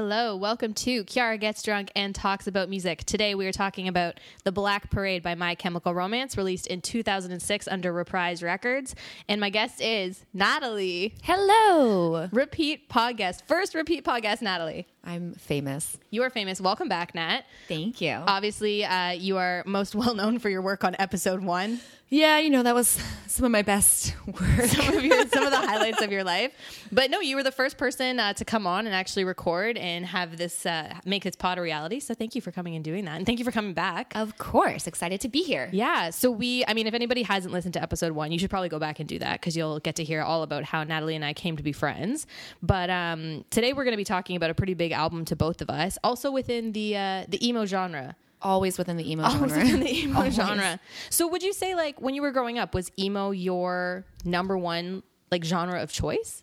[0.00, 3.02] Hello, welcome to Kiara Gets Drunk and Talks About Music.
[3.02, 7.66] Today we are talking about The Black Parade by My Chemical Romance, released in 2006
[7.66, 8.94] under Reprise Records.
[9.28, 11.16] And my guest is Natalie.
[11.24, 12.28] Hello.
[12.30, 13.42] Repeat podcast.
[13.48, 14.86] First repeat podcast, Natalie.
[15.08, 15.96] I'm famous.
[16.10, 16.60] You are famous.
[16.60, 17.44] Welcome back, Nat.
[17.66, 18.10] Thank you.
[18.12, 21.80] Obviously, uh, you are most well known for your work on episode one.
[22.10, 24.66] yeah, you know, that was some of my best work.
[24.66, 26.52] some of your some of the highlights of your life.
[26.92, 30.04] But no, you were the first person uh, to come on and actually record and
[30.04, 32.00] have this uh, make this pod a reality.
[32.00, 34.12] So thank you for coming and doing that, and thank you for coming back.
[34.14, 34.86] of course.
[34.86, 35.70] Excited to be here.
[35.72, 36.10] Yeah.
[36.10, 38.78] So we, I mean, if anybody hasn't listened to episode one, you should probably go
[38.78, 41.32] back and do that because you'll get to hear all about how Natalie and I
[41.32, 42.26] came to be friends.
[42.62, 45.60] But um, today we're going to be talking about a pretty big album to both
[45.62, 48.16] of us, also within the uh, the emo genre.
[48.40, 49.64] Always within the emo Always genre.
[49.64, 50.34] within the emo Always.
[50.34, 50.80] genre.
[51.10, 55.02] So would you say like when you were growing up, was emo your number one
[55.32, 56.42] like genre of choice?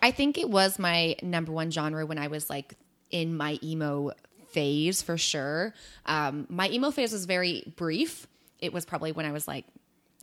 [0.00, 2.74] I think it was my number one genre when I was like
[3.10, 4.12] in my emo
[4.50, 5.74] phase for sure.
[6.06, 8.26] Um, my emo phase was very brief.
[8.60, 9.64] It was probably when I was like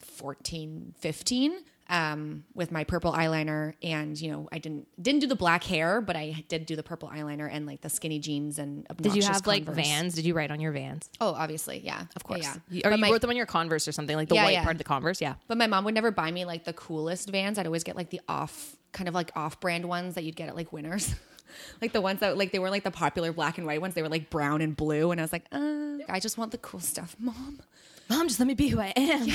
[0.02, 1.54] 14, 15.
[1.88, 6.02] Um, with my purple eyeliner and you know I didn't didn't do the black hair
[6.02, 9.22] but I did do the purple eyeliner and like the skinny jeans and Did you
[9.22, 9.86] have like Converse.
[9.86, 10.16] Vans?
[10.16, 11.08] Did you write on your Vans?
[11.22, 12.42] Oh, obviously, yeah, of course.
[12.42, 12.56] yeah.
[12.72, 14.46] You- Or But you my- wrote them on your Converse or something, like the Yeah,
[14.46, 14.64] white yeah.
[14.64, 15.22] part of the Converse.
[15.22, 15.36] Yeah.
[15.48, 17.60] But my mom would never buy me like the coolest Vans.
[17.60, 20.56] I'd always get like the off, kind of like off-brand ones that you'd get at
[20.56, 21.14] like Winners,
[21.84, 23.94] like the ones that like they were like the popular black and white ones.
[23.94, 26.58] They were like brown and blue, and I was like, uh, I just want the
[26.58, 27.62] cool stuff, mom.
[28.10, 29.28] Mom, just let me be who I am.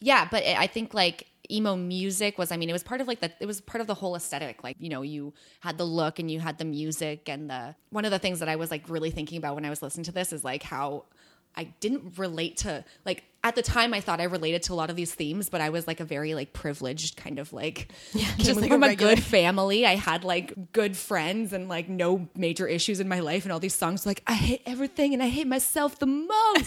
[0.00, 2.52] Yeah, but it, I think like emo music was.
[2.52, 3.32] I mean, it was part of like the.
[3.40, 4.62] It was part of the whole aesthetic.
[4.62, 7.74] Like you know, you had the look and you had the music and the.
[7.90, 10.04] One of the things that I was like really thinking about when I was listening
[10.04, 11.04] to this is like how
[11.56, 14.90] I didn't relate to like at the time I thought I related to a lot
[14.90, 18.26] of these themes, but I was like a very like privileged kind of like yeah,
[18.36, 19.86] just like from a good family.
[19.86, 23.60] I had like good friends and like no major issues in my life and all
[23.60, 26.28] these songs like I hate everything and I hate myself the most.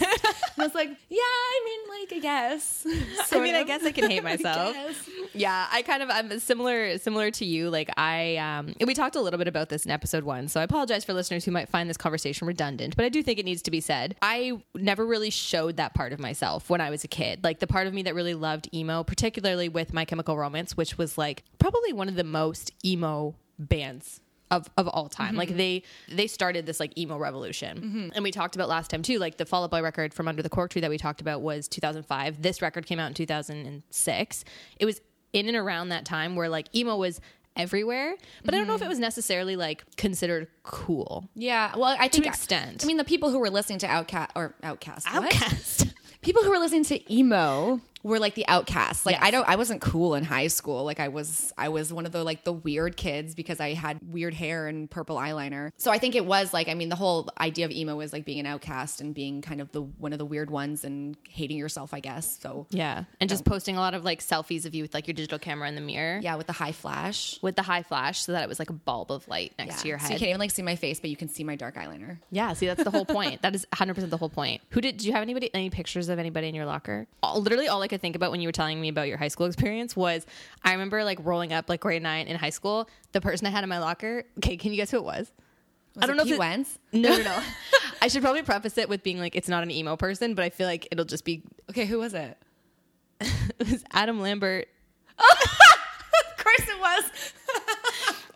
[0.58, 2.86] I was like, yeah, I mean like I guess.
[3.32, 4.72] I mean, I guess I can hate myself.
[4.74, 5.10] guess.
[5.34, 7.68] yeah, I kind of I'm similar similar to you.
[7.68, 10.48] Like I um and we talked a little bit about this in episode 1.
[10.48, 13.38] So I apologize for listeners who might find this conversation redundant, but I do think
[13.38, 14.16] it needs to be said.
[14.22, 17.44] I never really showed that part of myself when I was a kid.
[17.44, 20.98] Like the part of me that really loved emo, particularly with My Chemical Romance, which
[20.98, 24.20] was like probably one of the most emo bands
[24.52, 25.34] of, of all time.
[25.34, 25.58] Like mm-hmm.
[25.58, 27.78] they they started this like emo revolution.
[27.78, 28.08] Mm-hmm.
[28.14, 30.42] And we talked about last time too, like the Fall Out Boy record from Under
[30.42, 32.42] the Cork Tree that we talked about was 2005.
[32.42, 34.44] This record came out in 2006.
[34.78, 35.00] It was
[35.32, 37.20] in and around that time where like emo was
[37.56, 38.86] everywhere, but I don't know if mm-hmm.
[38.86, 41.28] it was necessarily like considered cool.
[41.34, 42.84] Yeah, well, I think an extent.
[42.84, 45.24] I mean, the people who were listening to Outcast or Outcast, what?
[45.24, 45.91] Outcast.
[46.22, 49.06] People who are listening to emo were like the outcasts.
[49.06, 49.24] Like Yes.
[49.24, 50.84] I don't, I wasn't cool in high school.
[50.84, 53.98] Like I was, I was one of the like the weird kids because I had
[54.02, 55.70] weird hair and purple eyeliner.
[55.76, 58.24] So I think it was like, I mean, the whole idea of emo was like
[58.24, 61.56] being an outcast and being kind of the one of the weird ones and hating
[61.58, 62.38] yourself, I guess.
[62.40, 63.04] So Yeah.
[63.20, 65.68] And just posting a lot of like selfies of you with like your digital camera
[65.68, 66.18] in the mirror.
[66.22, 67.38] yeah, with the high flash.
[67.42, 69.82] With the high flash so that it was like a bulb of light next Yeah.
[69.82, 70.12] to your So head.
[70.14, 72.18] you can't even like see my face, but you can see my dark eyeliner.
[72.30, 73.40] Yeah, see, that's the whole point.
[73.42, 74.60] That is 100% the whole point.
[74.70, 77.06] Who did, do you have anybody, any pictures of anybody in your locker?
[77.22, 79.28] All, literally, all I could think about when you were telling me about your high
[79.28, 80.26] school experience was
[80.64, 82.88] I remember like rolling up like grade nine in high school.
[83.12, 85.30] The person I had in my locker, okay, can you guess who it was?
[85.94, 86.78] Was I don't know if Pete it- Wentz?
[86.92, 87.42] No, no, no.
[88.02, 90.50] I should probably preface it with being like, it's not an emo person, but I
[90.50, 92.36] feel like it'll just be, Okay, who was it?
[93.20, 94.68] it was Adam Lambert.
[95.18, 97.04] Of course it was.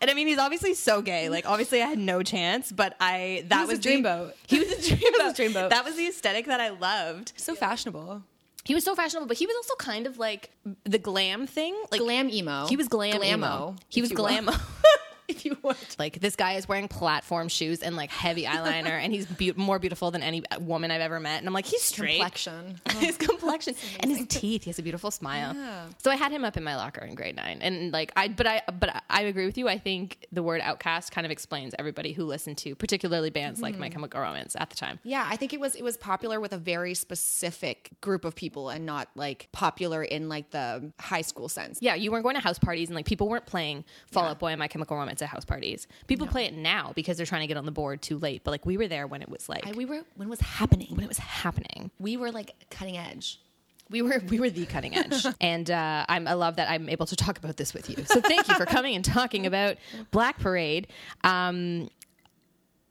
[0.01, 1.29] And I mean, he's obviously so gay.
[1.31, 4.33] Like, obviously, I had no chance, but I, that was a was, the- dreamboat.
[4.47, 5.25] He was a dreamboat.
[5.25, 5.71] was a dreamboat.
[5.71, 7.33] That was the aesthetic that I loved.
[7.37, 8.23] So fashionable.
[8.67, 10.51] He was so fashionable, but he was also kind of like
[10.85, 11.75] the glam thing.
[11.93, 12.67] Like Glam emo.
[12.67, 13.77] he was glam Glamo, emo.
[13.89, 14.25] He was you will.
[14.25, 14.51] glam.
[15.29, 15.77] if you would.
[15.99, 19.79] like this guy is wearing platform shoes and like heavy eyeliner, and he's be- more
[19.79, 21.39] beautiful than any uh, woman I've ever met.
[21.39, 22.17] And I'm like, he's straight.
[22.17, 22.81] Complexion.
[22.99, 24.65] his complexion and his teeth.
[24.65, 25.55] He has a beautiful smile.
[25.55, 25.87] Yeah.
[25.99, 28.47] So I had him up in my locker in grade nine, and like I, but
[28.47, 29.69] I, but I agree with you.
[29.69, 33.79] I think the word outcast kind of explains everybody who listened to, particularly bands like
[33.79, 33.95] My mm-hmm.
[33.95, 34.99] Chemical Romance at the time.
[35.03, 38.69] Yeah, I think it was it was popular with a very specific group of people
[38.71, 41.79] and not like popular in like the high school sense.
[41.81, 44.49] Yeah, you weren't going to house parties, and like people weren't playing Fall Out Boy
[44.49, 45.87] and My Chemical Romance at house parties.
[46.07, 48.43] People play it now because they're trying to get on the board too late.
[48.45, 50.41] But like we were there when it was like I, we were when it was
[50.41, 50.89] happening.
[50.91, 51.91] when it was happening.
[51.99, 53.41] We were like cutting edge.
[53.89, 57.07] We were we were the cutting edge, and uh, I'm, I love that I'm able
[57.07, 58.05] to talk about this with you.
[58.05, 59.77] So thank you for coming and talking about
[60.11, 60.89] Black Parade.
[61.23, 61.89] Um,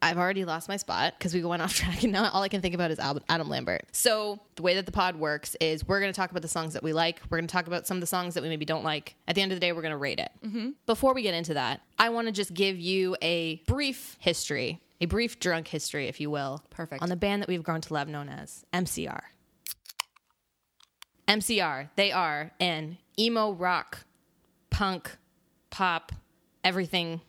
[0.02, 2.60] I've already lost my spot because we went off track and now all I can
[2.60, 3.84] think about is Adam, Adam Lambert.
[3.92, 6.74] So the way that the pod works is we're going to talk about the songs
[6.74, 7.20] that we like.
[7.30, 9.16] We're going to talk about some of the songs that we maybe don't like.
[9.26, 10.30] At the end of the day, we're going to rate it.
[10.44, 10.70] Mm-hmm.
[10.84, 15.06] Before we get into that, I want to just give you a brief history, a
[15.06, 16.62] brief drunk history, if you will.
[16.70, 17.02] Perfect.
[17.02, 19.20] On the band that we've grown to love known as MCR.
[21.26, 24.04] MCR, they are an emo rock,
[24.70, 25.16] punk,
[25.70, 26.12] pop,
[26.62, 27.20] everything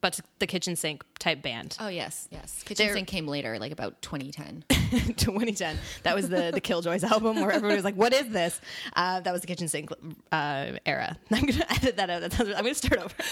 [0.00, 1.76] but the kitchen sink type band.
[1.80, 2.62] Oh yes, yes.
[2.64, 4.64] Kitchen They're- Sink came later, like about 2010.
[5.16, 5.76] 2010.
[6.04, 8.60] That was the the Killjoys album where everyone was like, "What is this?"
[8.96, 9.90] Uh, that was the kitchen sink
[10.32, 11.16] uh, era.
[11.30, 12.32] I'm gonna edit that out.
[12.32, 13.14] Sounds, I'm gonna start over.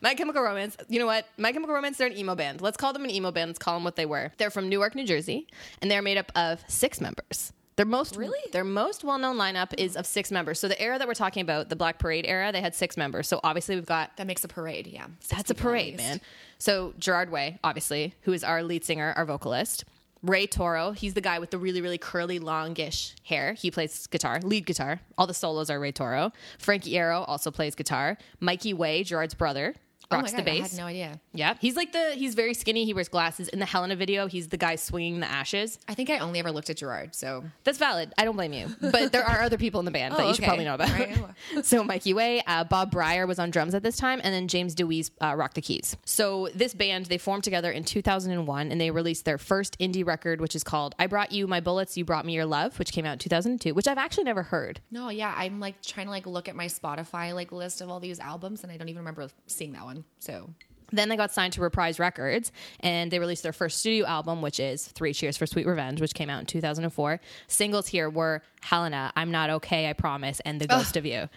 [0.00, 0.76] My Chemical Romance.
[0.88, 1.26] You know what?
[1.38, 1.96] My Chemical Romance.
[1.98, 2.60] They're an emo band.
[2.60, 3.50] Let's call them an emo band.
[3.50, 4.32] Let's call them what they were.
[4.36, 5.46] They're from Newark, New Jersey,
[5.80, 7.52] and they're made up of six members.
[7.76, 8.38] Their most Really?
[8.52, 10.60] their most well known lineup is of six members.
[10.60, 13.28] So the era that we're talking about, the Black Parade era, they had six members.
[13.28, 14.86] So obviously we've got That makes a parade.
[14.86, 16.20] Yeah, that's a parade, man.
[16.58, 19.84] So Gerard Way, obviously, who is our lead singer, our vocalist.
[20.22, 23.54] Ray Toro, he's the guy with the really, really curly, longish hair.
[23.54, 25.00] He plays guitar, lead guitar.
[25.18, 26.30] All the solos are Ray Toro.
[26.60, 28.16] Frankie Iero also plays guitar.
[28.38, 29.74] Mikey Way, Gerard's brother,
[30.12, 31.20] rocks God, the I had no idea.
[31.32, 32.84] yeah, he's like the he's very skinny.
[32.84, 33.48] He wears glasses.
[33.48, 35.78] In the Helena video, he's the guy swinging the ashes.
[35.88, 37.14] I think I only ever looked at Gerard.
[37.14, 38.12] So That's valid.
[38.18, 38.68] I don't blame you.
[38.80, 40.90] But there are other people in the band that Oh, you should probably know about.
[40.92, 41.18] Right.
[41.62, 44.74] so Mikey Way, uh, Bob Bryar was on drums at this time, and then James
[44.74, 45.96] Dewees uh, rocked the keys.
[46.04, 50.40] So this band they formed together in 2001, and they released their first indie record,
[50.40, 53.04] which is called "I Brought You My Bullets, You Brought Me Your Love," which came
[53.06, 54.80] out in 2002, which I've actually never heard.
[54.90, 58.00] no, yeah, I'm like trying to like look at my Spotify like list of all
[58.00, 60.01] these albums, and I don't even remember seeing that one.
[60.18, 60.50] So
[60.92, 64.60] Then they got signed to Reprise Records, and they released their first studio album, which
[64.60, 67.18] is Three Cheers for Sweet Revenge, which came out in 2004.
[67.48, 71.28] Singles here were Helena, I'm Not Okay, I Promise, and The Ghost of You.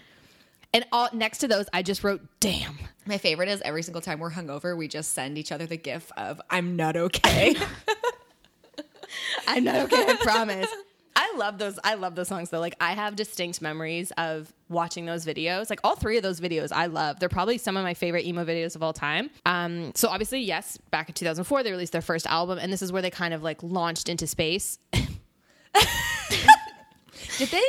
[0.74, 4.20] And all next to those, I just wrote, "Damn." my favorite is every single time
[4.20, 7.56] we're hungover, we just send each other the gif of "I'm not okay."
[9.48, 10.06] I'm not okay.
[10.06, 10.68] I promise.
[11.16, 11.80] I love those.
[11.84, 12.60] I love those songs though.
[12.60, 15.70] Like I have distinct memories of watching those videos.
[15.70, 17.20] Like all three of those videos, I love.
[17.20, 19.30] They're probably some of my favorite emo videos of all time.
[19.46, 22.92] Um, so obviously, yes, back in 2004, they released their first album, and this is
[22.92, 24.78] where they kind of like launched into space.
[27.38, 27.64] Did they?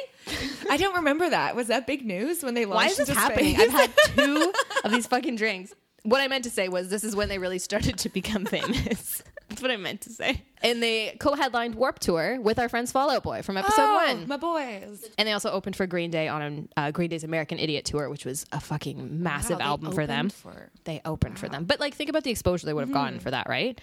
[0.71, 1.55] I don't remember that.
[1.57, 2.99] Was that big news when they launched?
[2.99, 3.55] Why is this happening?
[3.55, 3.69] space?
[3.69, 4.53] I've had two
[4.85, 5.73] of these fucking drinks.
[6.03, 9.23] What I meant to say was this is when they really started to become famous.
[9.49, 10.43] That's what I meant to say.
[10.63, 14.27] And they co-headlined Warped Tour with our friends Fall Out Boy from episode oh, one.
[14.27, 15.05] my boys.
[15.17, 18.25] And they also opened for Green Day on uh, Green Day's American Idiot tour, which
[18.25, 20.31] was a fucking massive Wow, album for them.
[20.31, 21.65] for- they opened for them.
[21.65, 23.81] But like, think about the exposure they would have gotten for that, right?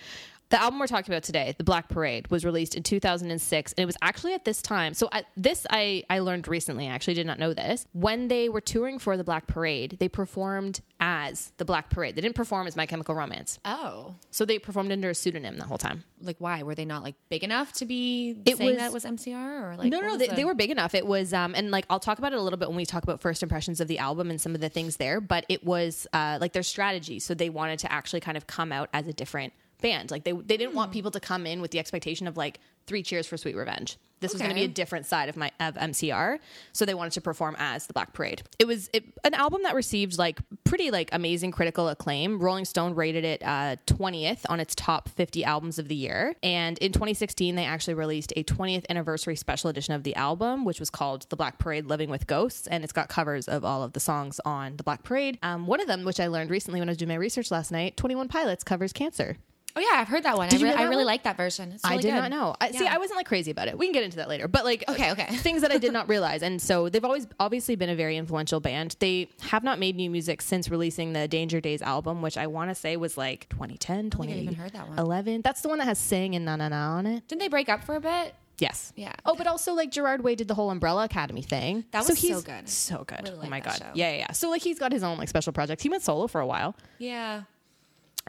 [0.50, 3.86] The album we're talking about today, The Black Parade, was released in 2006, and it
[3.88, 4.94] was actually at this time.
[4.94, 6.88] So I, this I I learned recently.
[6.88, 7.88] I actually did not know this.
[7.94, 12.16] When they were touring for The Black Parade, they performed as The Black Parade.
[12.16, 15.66] They didn't perform as My Chemical Romance, Oh, so they performed under a pseudonym the
[15.66, 16.04] whole time.
[16.22, 19.04] like why were they not like big enough to be It saying was- that was
[19.06, 20.94] MCR or like no, no, they, the- they were big enough.
[20.94, 23.02] It was, um, and like I'll talk about it a little bit when we talk
[23.04, 25.20] about first impressions of the album and some of the things there.
[25.20, 27.20] But it was uh, like their strategy.
[27.20, 29.52] So they wanted to actually kind of come out as a different
[29.84, 30.10] band.
[30.10, 30.78] Like they they didn't Hmm.
[30.78, 33.98] want people to come in with the expectation of like three cheers for Sweet Revenge.
[34.20, 36.40] This was going to be a different side of my of MCR.
[36.72, 38.42] So they wanted to perform as the Black Parade.
[38.58, 42.40] It was it, an album that received like pretty like amazing critical acclaim.
[42.40, 46.36] Rolling Stone rated it uh, 20th on its top 50 albums of the year.
[46.42, 50.80] And in 2016, they actually released a 20th anniversary special edition of the album, which
[50.80, 52.66] was called The Black Parade Living with Ghosts.
[52.68, 55.38] And it's got covers of all of the songs on The Black Parade.
[55.44, 57.74] Um, one of them, which I learned recently when I was doing my research last
[57.74, 59.36] night, 21 Pilots covers Cancer.
[59.76, 60.48] Oh yeah, I've heard that one.
[60.48, 61.06] I, Did you re- I really one?
[61.06, 61.72] like that version.
[61.72, 62.12] It's I did good.
[62.14, 62.56] not know.
[62.62, 63.78] I, See, I wasn't like crazy about it.
[63.78, 64.48] We can get into that later.
[64.48, 65.36] But like, Okay, okay.
[65.38, 66.44] things that I did not realize.
[66.44, 68.96] And so they've always obviously been a very influential band.
[69.00, 72.70] They have not made new music since releasing the Danger Days album, which I want
[72.70, 75.42] to say was like 2010, think I've even heard that 2011.
[75.42, 77.28] That's the one that has Sing and Na Na Na on it.
[77.28, 78.36] Didn't they break up for a bit?
[78.60, 78.94] Yes.
[78.96, 79.14] Yeah.
[79.26, 81.86] Oh, but also like Gerard Way did the whole Umbrella Academy thing.
[81.92, 82.70] That was so he's good.
[82.70, 83.28] So good.
[83.28, 83.78] Really oh my god.
[83.80, 83.86] show.
[83.96, 84.32] Yeah, yeah, yeah.
[84.34, 85.82] So like he's got his own like special projects.
[85.82, 86.76] He went solo for a while.
[87.00, 87.44] Yeah,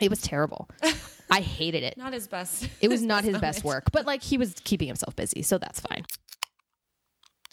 [0.01, 0.69] It was terrible.
[1.31, 1.97] I hated it.
[1.99, 2.69] not his best.
[2.81, 5.81] It was not his best work, but like he was keeping himself busy, so that's
[5.81, 6.05] fine.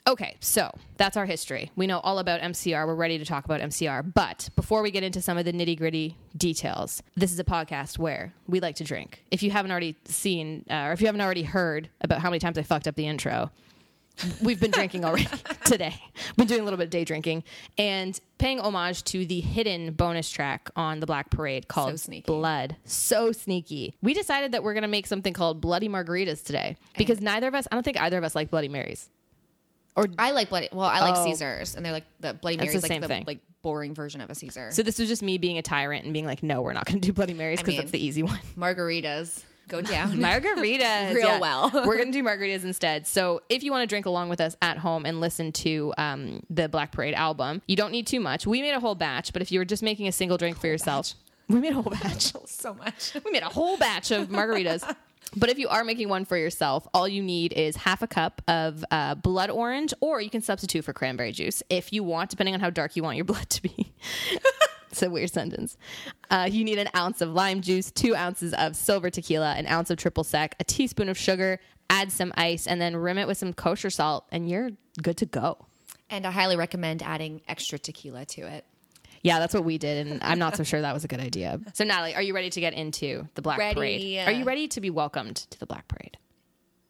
[0.08, 1.72] Okay, so that's our history.
[1.76, 2.88] We know all about MCR.
[2.88, 4.12] We're ready to talk about MCR.
[4.14, 8.00] But before we get into some of the nitty gritty details, this is a podcast
[8.00, 9.24] where we like to drink.
[9.30, 12.40] If you haven't already seen, uh, or if you haven't already heard about how many
[12.40, 13.52] times I fucked up the intro,
[14.42, 15.28] we've been drinking already
[15.66, 15.96] today.
[16.38, 17.44] Been doing a little bit of day drinking
[17.78, 22.26] and paying homage to the hidden bonus track on the Black Parade called sneaky.
[22.26, 22.76] Blood.
[22.86, 23.96] So sneaky.
[24.02, 27.56] We decided that we're going to make something called Bloody Margaritas today because neither of
[27.56, 29.10] us, I don't think either of us like Bloody Marys.
[29.96, 30.70] Or I like bloody.
[30.72, 31.26] Well, I like Oh.
[31.26, 33.24] Caesars, and they're like the Bloody That's Marys, the like same the thing.
[33.28, 34.70] like boring version of a Caesar.
[34.72, 37.02] So this was just me being a tyrant and being like, no, we're not going
[37.02, 38.40] to do Bloody Marys because mean- that's the easy one.
[38.58, 40.12] Margaritas go down.
[40.18, 41.16] Margaritas.
[41.16, 41.72] Real well.
[41.74, 43.08] We're going to do margaritas instead.
[43.08, 46.44] So if you want to drink along with us at home and listen to um,
[46.50, 48.46] the Black Parade album, you don't need too much.
[48.46, 50.68] We made a whole batch, but if you were just making a single drink for
[50.68, 51.14] yourself,
[51.48, 52.34] we made a whole batch.
[52.46, 53.14] so much.
[53.26, 54.84] we made a whole batch of margaritas.
[55.36, 58.42] But if you are making one for yourself, all you need is half a cup
[58.50, 62.54] of uh, blood orange, or you can substitute for cranberry juice if you want, depending
[62.54, 63.94] on how dark you want your blood to be.
[64.94, 65.78] it's a weird sentence.
[66.30, 69.90] Uh, you need an ounce of lime juice, two ounces of silver tequila, an ounce
[69.90, 73.38] of triple sec, a teaspoon of sugar, add some ice, and then rim it with
[73.38, 74.72] some kosher salt, and you're
[75.02, 75.66] good to go.
[76.10, 78.66] And I highly recommend adding extra tequila to it.
[79.24, 81.60] Yeah, that's what we did, and I'm not so sure that was a good idea.
[81.74, 83.76] So, Natalie, are you ready to get into the Black Ready.
[83.76, 84.28] Parade?
[84.28, 86.18] Are you ready to be welcomed to the Black Parade?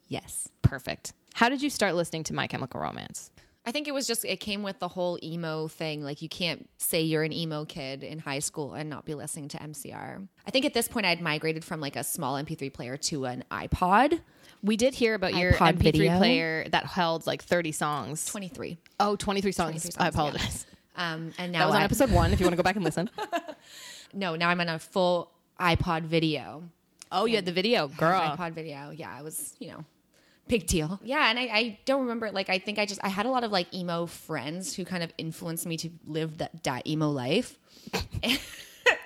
[0.08, 0.48] Yes.
[0.62, 1.12] Perfect.
[1.34, 3.30] How did you start listening to My Chemical Romance?
[3.64, 6.02] I think it was just it came with the whole emo thing.
[6.02, 9.48] Like you can't say you're an emo kid in high school and not be listening
[9.48, 10.26] to MCR.
[10.46, 13.44] I think at this point I'd migrated from like a small MP3 player to an
[13.50, 14.20] iPod.
[14.62, 16.18] We did hear about your iPod MP3 video.
[16.18, 18.26] player that held like 30 songs.
[18.26, 18.78] 23.
[18.98, 19.70] Oh, 23 songs.
[19.70, 20.08] 23 songs, I yeah.
[20.08, 20.66] apologize.
[20.94, 22.84] Um, and now That was on episode one if you want to go back and
[22.84, 23.10] listen.
[24.12, 26.64] no, now I'm on a full iPod video.
[27.10, 28.20] Oh, you had the video, girl.
[28.20, 28.90] iPod video.
[28.90, 29.84] Yeah, I was, you know,
[30.52, 31.00] big deal.
[31.02, 33.42] Yeah, and I, I don't remember like I think I just I had a lot
[33.42, 37.58] of like emo friends who kind of influenced me to live that that emo life.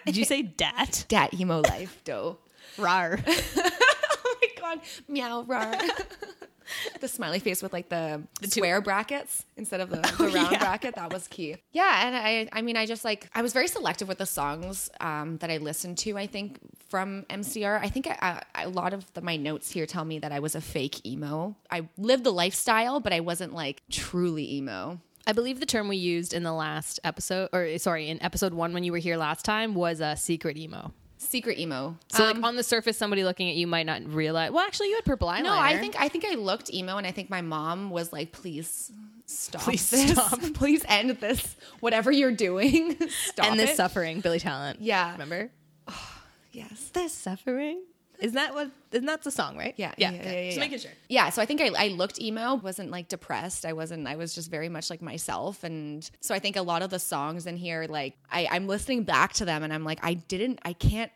[0.04, 1.04] Did you say dat?
[1.10, 2.38] That emo life, though.
[2.78, 3.18] Rar.
[3.28, 5.74] oh my god, meow rar.
[7.00, 10.58] the smiley face with like the, the square brackets instead of the, the round yeah.
[10.58, 10.94] bracket.
[10.96, 11.56] That was key.
[11.72, 14.90] Yeah, and I I mean I just like I was very selective with the songs
[15.00, 16.16] um, that I listened to.
[16.16, 16.58] I think
[16.88, 17.80] from MCR.
[17.80, 20.40] I think I, I, a lot of the, my notes here tell me that I
[20.40, 21.56] was a fake emo.
[21.70, 25.00] I lived the lifestyle, but I wasn't like truly emo.
[25.26, 28.72] I believe the term we used in the last episode, or sorry, in episode one
[28.72, 30.92] when you were here last time, was a secret emo.
[31.26, 31.96] Secret emo.
[32.08, 34.50] So, Um, like on the surface, somebody looking at you might not realize.
[34.52, 35.44] Well, actually, you had purple eyeliner.
[35.44, 38.32] No, I think I think I looked emo, and I think my mom was like,
[38.32, 38.90] "Please
[39.26, 40.10] stop Please this.
[40.12, 40.40] stop.
[40.54, 41.56] Please end this.
[41.80, 44.80] Whatever you're doing, stop and this it." suffering, Billy Talent.
[44.80, 45.12] Yeah.
[45.12, 45.50] remember
[46.52, 46.90] yes.
[46.92, 47.82] this suffering?
[48.20, 48.70] Isn't that what?
[48.92, 49.74] Isn't that the song, right?
[49.76, 50.10] Yeah, yeah.
[50.10, 50.32] yeah, okay.
[50.32, 50.90] yeah, yeah, Just making sure.
[51.08, 53.66] Yeah, so I think I, I looked emo, wasn't like depressed.
[53.66, 54.06] I wasn't.
[54.06, 56.98] I was just very much like myself, and so I think a lot of the
[56.98, 60.60] songs in here, like I, I'm listening back to them, and I'm like, I didn't,
[60.64, 61.12] I can't.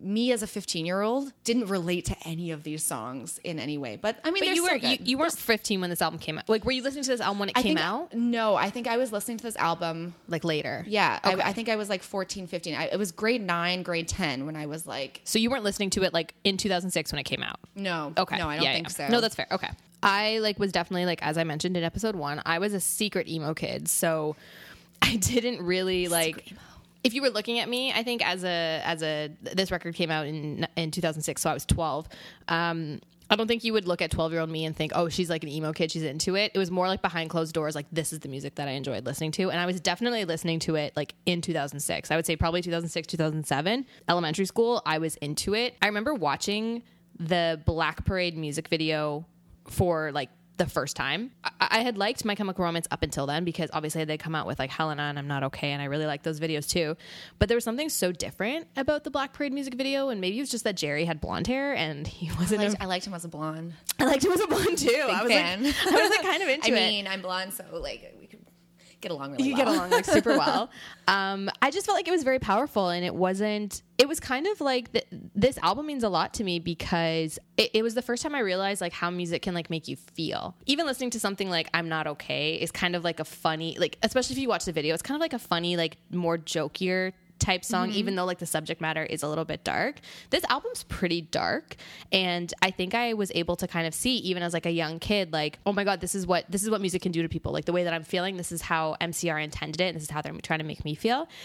[0.00, 3.76] Me as a 15 year old didn't relate to any of these songs in any
[3.78, 6.38] way, but I mean, But you were you, you, weren't 15 when this album came
[6.38, 6.48] out.
[6.48, 8.14] Like, were you listening to this album when it I came think- out?
[8.14, 10.84] No, I think I was listening to this album Like later.
[10.88, 11.40] Yeah, Okay.
[11.42, 12.74] I, I think I was like 14, 15.
[12.74, 15.90] I, it was grade nine, grade 10 when I was like, So you weren't listening
[15.90, 17.58] to it like in 2006 when it came out.
[17.74, 18.12] no.
[18.16, 18.38] Okay.
[18.38, 19.06] No, I don't Yeah, think yeah.
[19.06, 19.08] so.
[19.08, 19.46] No, that's fair.
[19.50, 19.70] Okay.
[20.02, 23.26] I like was definitely like as I mentioned in episode 1, I was a secret
[23.28, 23.88] emo kid.
[23.88, 24.36] So
[25.02, 26.52] I didn't really like
[27.08, 30.10] if you were looking at me, I think as a as a this record came
[30.10, 32.08] out in in 2006, so I was 12.
[32.46, 33.00] Um
[33.30, 35.28] I don't think you would look at 12 year old me and think, oh, she's
[35.28, 35.90] like an emo kid.
[35.90, 36.52] She's into it.
[36.54, 39.04] It was more like behind closed doors, like, this is the music that I enjoyed
[39.04, 39.50] listening to.
[39.50, 42.10] And I was definitely listening to it like in 2006.
[42.10, 43.86] I would say probably 2006, 2007.
[44.08, 45.76] Elementary school, I was into it.
[45.82, 46.82] I remember watching
[47.18, 49.26] the Black Parade music video
[49.66, 51.30] for like the first time.
[51.44, 54.46] I, I had liked My Chemical Romance up until then because obviously they come out
[54.46, 56.96] with like Helena and I'm Not Okay, and I really like those videos too.
[57.38, 60.42] But there was something so different about the Black Parade music video, and maybe it
[60.42, 62.62] was just that Jerry had blonde hair and he wasn't.
[62.62, 63.72] liked, a- I liked him as a blonde.
[63.98, 65.06] I liked him as a blonde too.
[65.08, 65.62] I was fan.
[65.64, 66.74] like, I was like kind of into I it.
[66.74, 68.14] mean, I'm blonde, so like
[69.00, 69.64] get along really you well.
[69.64, 70.70] get along like super well.
[71.06, 73.82] Um, I just felt like it was very powerful, and it wasn't.
[73.98, 77.70] It was kind of like th- this album means a lot to me because it,
[77.74, 80.54] it was the first time I realized like how music can like make you feel.
[80.66, 83.98] Even listening to something like "I'm Not Okay" is kind of like a funny, like
[84.02, 87.12] especially if you watch the video, it's kind of like a funny, like more jokier
[87.38, 87.98] type song mm-hmm.
[87.98, 89.96] even though like the subject matter is a little bit dark.
[90.30, 91.76] This album's pretty dark
[92.12, 94.98] and i think i was able to kind of see even as like a young
[94.98, 97.28] kid like oh my god this is what this is what music can do to
[97.28, 97.52] people.
[97.52, 100.10] Like the way that i'm feeling this is how mcr intended it and this is
[100.10, 101.28] how they're trying to make me feel.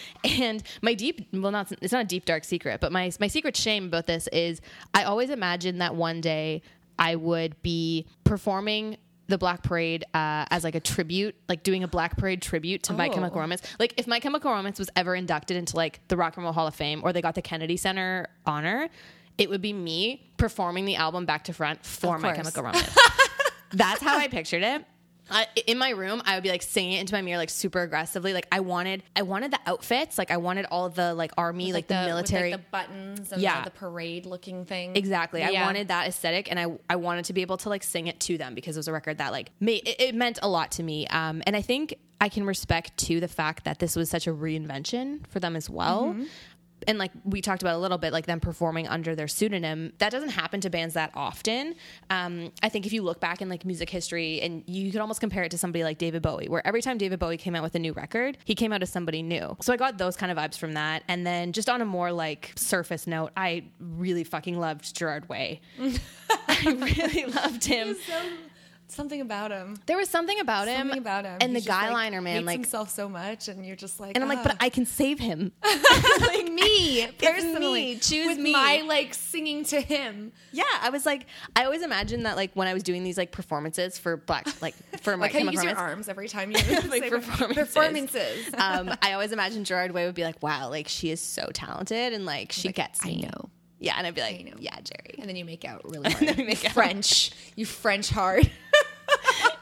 [0.43, 3.55] And my deep well not it's not a deep dark secret but my my secret
[3.55, 4.61] shame about this is
[4.93, 6.61] i always imagined that one day
[6.97, 11.87] i would be performing the Black Parade uh, as like a tribute, like doing a
[11.87, 13.13] Black Parade tribute to My Oh.
[13.13, 13.61] Chemical Romance.
[13.79, 16.67] Like if My Chemical Romance was ever inducted into like the Rock and Roll Hall
[16.67, 18.89] of Fame or they got the Kennedy Center honor,
[19.37, 22.33] it would be me performing the album back to front for My.
[22.33, 22.97] Chemical Romance.
[23.71, 24.85] That's how I pictured it.
[25.31, 27.81] I, in my room, I would be like singing it into my mirror, like super
[27.81, 28.33] aggressively.
[28.33, 30.17] Like I wanted, I wanted the outfits.
[30.17, 32.51] Like I wanted all the like army, like, the, with, military.
[32.51, 33.63] the buttons and Yeah.
[33.63, 34.95] the, the parade looking thing.
[34.95, 35.41] Exactly.
[35.41, 38.19] I wanted that aesthetic and I, I wanted to be able to like sing it
[38.21, 40.71] to them because it was a record that like made it, it meant a lot
[40.73, 41.07] to me.
[41.07, 44.31] Um, and I think I can respect too the fact that this was such a
[44.33, 46.05] reinvention for them as well.
[46.05, 46.23] Mm-hmm.
[46.87, 50.11] And like we talked about a little bit, like them performing under their pseudonym, that
[50.11, 51.75] doesn't happen to bands that often.
[52.09, 55.19] Um, I think if you look back in like music history, and you could almost
[55.19, 57.75] compare it to somebody like David Bowie, where every time David Bowie came out with
[57.75, 59.55] a new record, he came out as somebody new.
[59.61, 61.03] So I got those kind of vibes from that.
[61.07, 65.61] And then just on a more like surface note, I really fucking loved Gerard Way.
[66.47, 67.95] I really loved him.
[68.93, 69.77] Something about him.
[69.85, 71.37] There was something about him, Something about him.
[71.41, 73.99] and He's the guy like, liner man, hates like, himself so much, and you're just
[73.99, 75.51] like, and I'm like, but I can save him.
[75.63, 77.95] like me personally, me.
[77.97, 78.51] Choose with me.
[78.51, 82.67] my like singing to him, Yeah, I was like, I always imagined that like when
[82.67, 85.63] I was doing these like performances for Black, like for my like how you use
[85.63, 86.57] your arms every time you
[86.89, 87.55] Like performances.
[87.73, 88.53] performances.
[88.57, 92.13] um, I always imagined Gerard Way would be like, wow, like she is so talented
[92.13, 93.21] and like she gets I me.
[93.23, 93.49] know.
[93.79, 94.53] Yeah, and I'd be like, know.
[94.59, 96.37] yeah, Jerry, And then you make out really hard.
[96.37, 96.73] we make You out.
[96.73, 98.49] French, you French hard.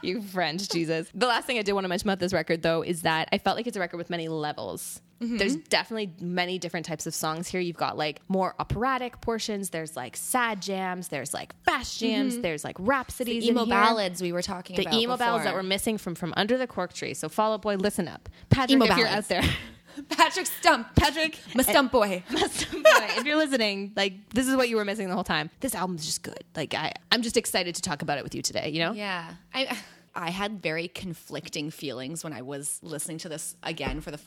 [0.02, 1.08] You French Jesus.
[1.14, 3.38] The last thing I did want to mention about this record though is that I
[3.38, 5.00] felt like it's a record with many levels.
[5.22, 5.36] Mm-hmm.
[5.36, 7.60] There's definitely many different types of songs here.
[7.60, 9.70] You've got like more operatic portions.
[9.70, 11.08] There's like sad jams.
[11.08, 12.38] There's like fast jams.
[12.38, 13.44] There's like rhapsodies.
[13.44, 14.94] in emo ballads we were talking the about.
[14.94, 17.14] emo ballads that were missing from from under the cork tree.
[17.14, 19.44] So Fall Out Boy, listen up, Patrick, Emo if you're out there,
[20.08, 22.22] Patrick Stump, Patrick, my stump boy.
[22.30, 22.90] My stump boy.
[23.16, 25.50] if you're listening, like this is what you were missing the whole time.
[25.60, 26.44] This album's just good.
[26.56, 28.70] Like I, I'm just excited to talk about it with you today.
[28.70, 29.76] You know, Yeah, I
[30.14, 34.20] I had very conflicting feelings when I was listening to this again for the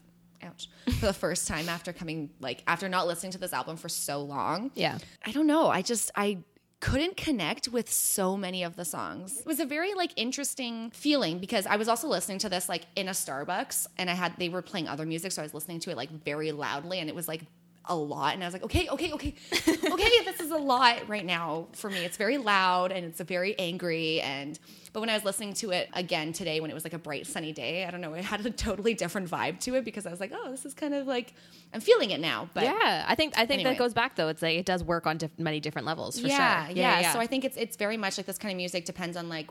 [0.43, 0.67] ouch
[0.99, 4.21] for the first time after coming like after not listening to this album for so
[4.21, 4.71] long.
[4.75, 4.97] Yeah.
[5.25, 5.67] I don't know.
[5.69, 6.39] I just I
[6.85, 9.39] couldn't connect with so many of the songs.
[9.39, 12.83] It was a very like interesting feeling because I was also listening to this like
[12.95, 15.79] in a Starbucks and I had they were playing other music so I was listening
[15.79, 17.41] to it like very loudly and it was like
[17.87, 21.25] a lot and I was like okay okay okay okay this is a lot right
[21.25, 24.59] now for me it's very loud and it's very angry and
[24.93, 27.27] but when I was listening to it again today when it was like a bright
[27.27, 30.11] sunny day I don't know it had a totally different vibe to it because I
[30.11, 31.33] was like oh this is kind of like
[31.73, 33.05] I'm feeling it now but yeah.
[33.07, 33.71] I think I think Anyway.
[33.71, 34.27] that goes back though.
[34.29, 36.75] It's like it does work on diff- many different levels for yeah, sure.
[36.75, 39.29] Yeah, So I think it's it's very much like this kind of music depends on
[39.29, 39.49] like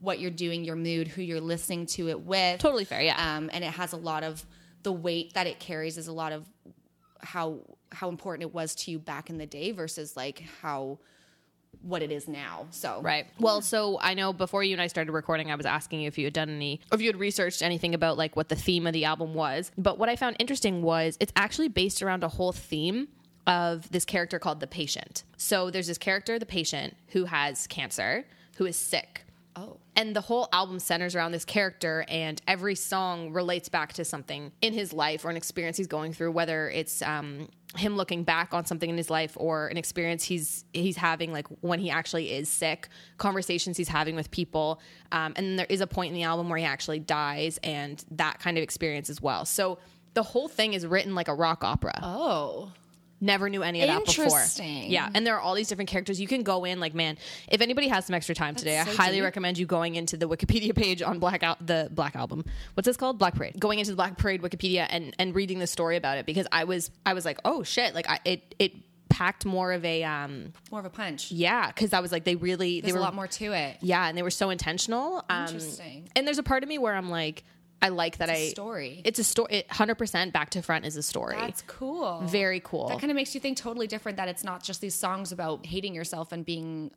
[0.00, 2.58] what you're doing, your mood, who you're listening to it with.
[2.60, 3.00] totally fair.
[3.02, 3.36] Yeah.
[3.36, 4.44] Um, and it has a lot of
[4.82, 6.44] the weight that it carries is a lot of
[7.22, 7.60] how
[7.90, 10.98] how important it was to you back in the day versus like how
[11.80, 12.66] what it is now.
[12.70, 13.26] So Right.
[13.38, 16.18] Well, so I know before you and I started recording, I was asking you if
[16.18, 18.92] you had done any, if you had researched anything about like what the theme of
[18.92, 19.70] the album was.
[19.78, 23.08] But what I found interesting was it's actually based around a whole theme
[23.46, 25.24] of this character called the patient.
[25.36, 28.24] So there's this character, the patient, who has cancer,
[28.56, 29.24] who is sick.
[29.54, 29.78] Oh.
[29.96, 34.52] And the whole album centers around this character, and every song relates back to something
[34.62, 38.54] in his life or an experience he's going through, whether it's um, him looking back
[38.54, 42.32] on something in his life or an experience he's he's having, like when he actually
[42.32, 42.88] is sick,
[43.18, 44.80] conversations he's having with people,
[45.12, 48.04] um, and then there is a point in the album where he actually dies, and
[48.10, 49.44] that kind of experience as well.
[49.44, 49.78] So
[50.14, 51.98] the whole thing is written like a rock opera.
[52.02, 52.72] Oh.
[53.22, 54.24] Never knew any of that before.
[54.24, 54.90] Interesting.
[54.90, 56.20] Yeah, and there are all these different characters.
[56.20, 57.16] You can go in like, man,
[57.48, 59.24] if anybody has some extra time today, so I highly deep.
[59.24, 62.44] recommend you going into the Wikipedia page on Black Al- the Black Album.
[62.74, 63.18] What's this called?
[63.18, 63.60] Black Parade.
[63.60, 66.64] Going into the Black Parade Wikipedia and and reading the story about it because I
[66.64, 68.72] was I was like, oh shit, like I, it it
[69.08, 71.30] packed more of a um More of a punch.
[71.30, 73.76] yeah because I was like they really There's they were a lot more to it.
[73.82, 75.24] yeah and they were so intentional.
[75.30, 76.08] Um, Interesting.
[76.16, 77.44] And there's a part of me where I'm like.
[77.82, 79.02] I like that a I story.
[79.04, 79.64] It's a story.
[79.68, 81.36] Hundred percent back to front is a story.
[81.36, 82.22] That's cool.
[82.24, 82.88] Very cool.
[82.88, 85.66] That kind of makes you think totally different that it's not just these songs about
[85.66, 86.92] hating yourself and being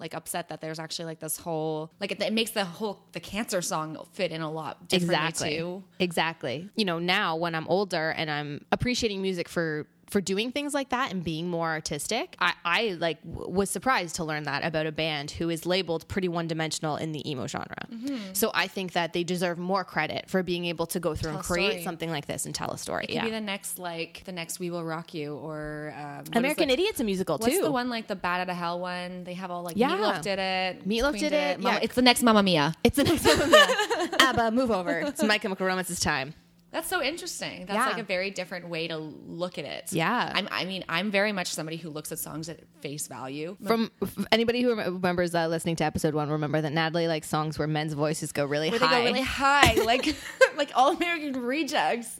[0.00, 3.20] like upset that there's actually like this whole like it, it makes the whole the
[3.20, 5.84] cancer song fit in a lot differently exactly too.
[5.98, 10.74] exactly you know now when i'm older and i'm appreciating music for for doing things
[10.74, 14.64] like that and being more artistic i, I like w- was surprised to learn that
[14.64, 18.34] about a band who is labeled pretty one-dimensional in the emo genre Mm-hmm.
[18.34, 21.38] so i think that they deserve more credit for being able to go through Tell
[21.38, 23.78] and create something like this and tell a story It Could yeah be the next
[23.78, 27.04] like the next We Will Rock You or um, what is american the- idiot's a
[27.04, 29.24] musical What's too the one like the Bat Out of Hell one?
[29.24, 29.90] They have all like Yeah.
[29.96, 30.88] Meatloaf did it.
[30.88, 31.84] Meatloaf Queen did it, Mama- yeah.
[31.84, 32.74] it's the next Mamma Mia.
[32.84, 34.06] it's the next one yeah.
[34.20, 36.34] abba move over it's my chemical romance's time
[36.72, 37.66] That's so interesting.
[37.66, 37.86] That's Yeah.
[37.86, 39.92] like a very different way to look at it.
[39.92, 40.30] Yeah.
[40.34, 43.56] I'm, I mean, I'm very much somebody who looks at songs at face value.
[43.66, 43.90] from
[44.30, 47.92] anybody who remembers uh, listening to episode one remember that natalie likes songs where men's
[47.94, 50.14] voices go really where high they go really high, like
[50.56, 52.16] like all American rejects.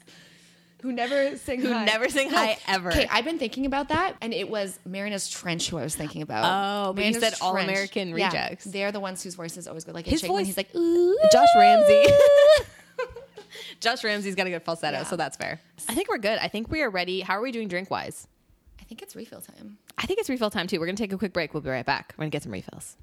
[0.81, 1.85] who never sing Who high.
[1.85, 2.89] never sing high ever.
[2.89, 6.23] Okay, I've been thinking about that, and it was Marianas Trench who I was thinking
[6.23, 6.43] about.
[6.89, 8.65] Oh, but you said All American Yeah, Rejects.
[8.65, 10.75] they're the ones whose voices always go like His a chick when voice- he's like,
[10.75, 12.03] ooh, Josh Ramsay.
[13.81, 15.03] Josh Ramsay's got a good falsetto, Yeah.
[15.03, 15.59] so that's fair.
[15.89, 16.39] I think we're good.
[16.39, 17.19] I think we are ready.
[17.21, 18.27] How are we doing drink wise?
[18.79, 19.77] I think it's refill time.
[19.97, 20.79] I think it's refill time too.
[20.79, 21.53] We're going to take a quick break.
[21.53, 22.13] We'll be right back.
[22.17, 22.95] We're going to get some refills.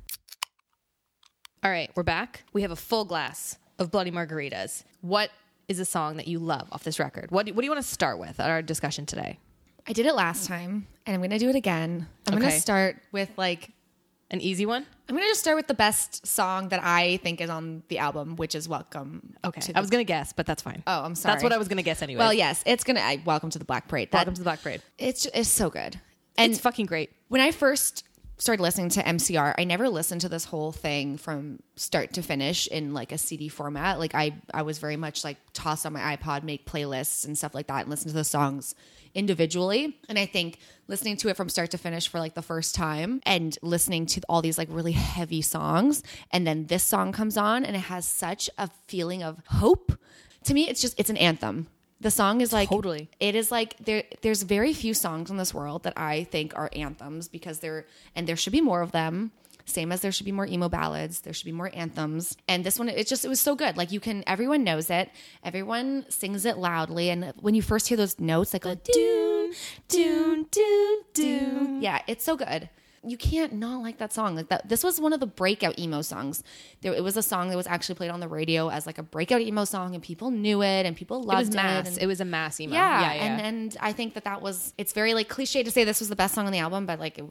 [1.64, 2.44] All right, we're back.
[2.52, 4.84] We have a full glass of Bloody Margaritas.
[5.00, 5.30] What
[5.66, 7.30] is a song that you love off this record?
[7.30, 9.38] What do, what do you want to start with at our discussion today?
[9.86, 12.06] I did it last time, and I'm going to do it again.
[12.26, 13.70] I'm going to start with like
[14.30, 14.86] An easy one?
[15.08, 17.98] I'm going to just start with the best song that I think is on the
[17.98, 19.72] album, which is "Welcome." Okay.
[19.74, 20.82] I was going to guess, but that's fine.
[20.86, 21.32] Oh, I'm sorry.
[21.32, 22.18] That's what I was going to guess anyway.
[22.18, 23.00] Well, yes, it's gonna.
[23.00, 24.10] I, welcome to the Black Parade.
[24.10, 24.82] That- Welcome to the Black Parade.
[24.98, 25.98] It's it's so good.
[26.36, 27.10] And it's fucking great.
[27.28, 28.04] when I first
[28.38, 32.68] started listening to MCR, I never listened to this whole thing from start to finish
[32.68, 33.98] in like a CD format.
[33.98, 37.54] Like I, I was very much like toss on my iPod, make playlists and stuff
[37.54, 38.74] like that, and listen to the songs
[39.14, 39.98] individually.
[40.08, 43.20] And I think listening to it from start to finish for like the first time
[43.24, 47.64] and listening to all these like really heavy songs, and then this song comes on
[47.64, 49.92] and it has such a feeling of hope.
[50.44, 51.66] To me, it's just it's an anthem.
[52.00, 53.10] The song is like Totally.
[53.18, 56.70] it is like there there's very few songs in this world that I think are
[56.72, 59.32] anthems because there and there should be more of them.
[59.64, 62.36] Same as there should be more emo ballads, there should be more anthems.
[62.46, 63.76] And this one it just it was so good.
[63.76, 65.10] Like you can everyone knows it.
[65.42, 69.52] Everyone sings it loudly and when you first hear those notes like go doon
[69.88, 71.82] doon doon doon.
[71.82, 72.70] Yeah, it's so good.
[73.08, 74.36] You can't not like that song.
[74.36, 76.42] Like that this was one of the breakout emo songs.
[76.82, 79.02] There it was a song that was actually played on the radio as like a
[79.02, 81.88] breakout emo song and people knew it and people loved It was mass.
[81.88, 82.74] and- It was a mass emo.
[82.74, 83.22] yeah, yeah, yeah.
[83.24, 86.08] and and I think that that was it's very like cliche to say this was
[86.08, 87.24] the best song on the album, but like it,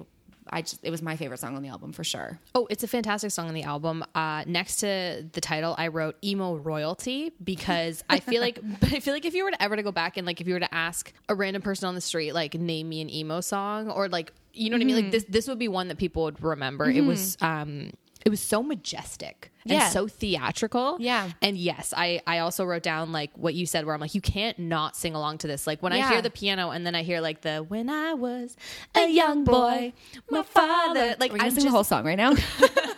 [0.51, 2.39] I just it was my favorite song on the album for sure.
[2.55, 4.03] Oh, it's a fantastic song on the album.
[4.15, 8.99] Uh, next to the title, I wrote "emo royalty" because I feel like, but I
[8.99, 10.59] feel like if you were to ever to go back and like if you were
[10.59, 14.09] to ask a random person on the street, like name me an emo song, or
[14.09, 15.03] like you know what I mean, Mm-hmm.
[15.05, 16.89] like this this would be one that people would remember.
[16.89, 17.91] It was um,
[18.27, 19.87] it was so majestic and Yeah.
[19.89, 20.97] so theatrical.
[20.99, 21.31] Yeah.
[21.41, 24.19] and yes, I I also wrote down like what you said, where I'm like, you
[24.21, 25.65] can't not sing along to this.
[25.65, 28.57] Like when I hear the piano and then I hear like the "When I was
[28.95, 29.93] a young boy,
[30.29, 32.33] my father," like I'm sing just the whole song right now.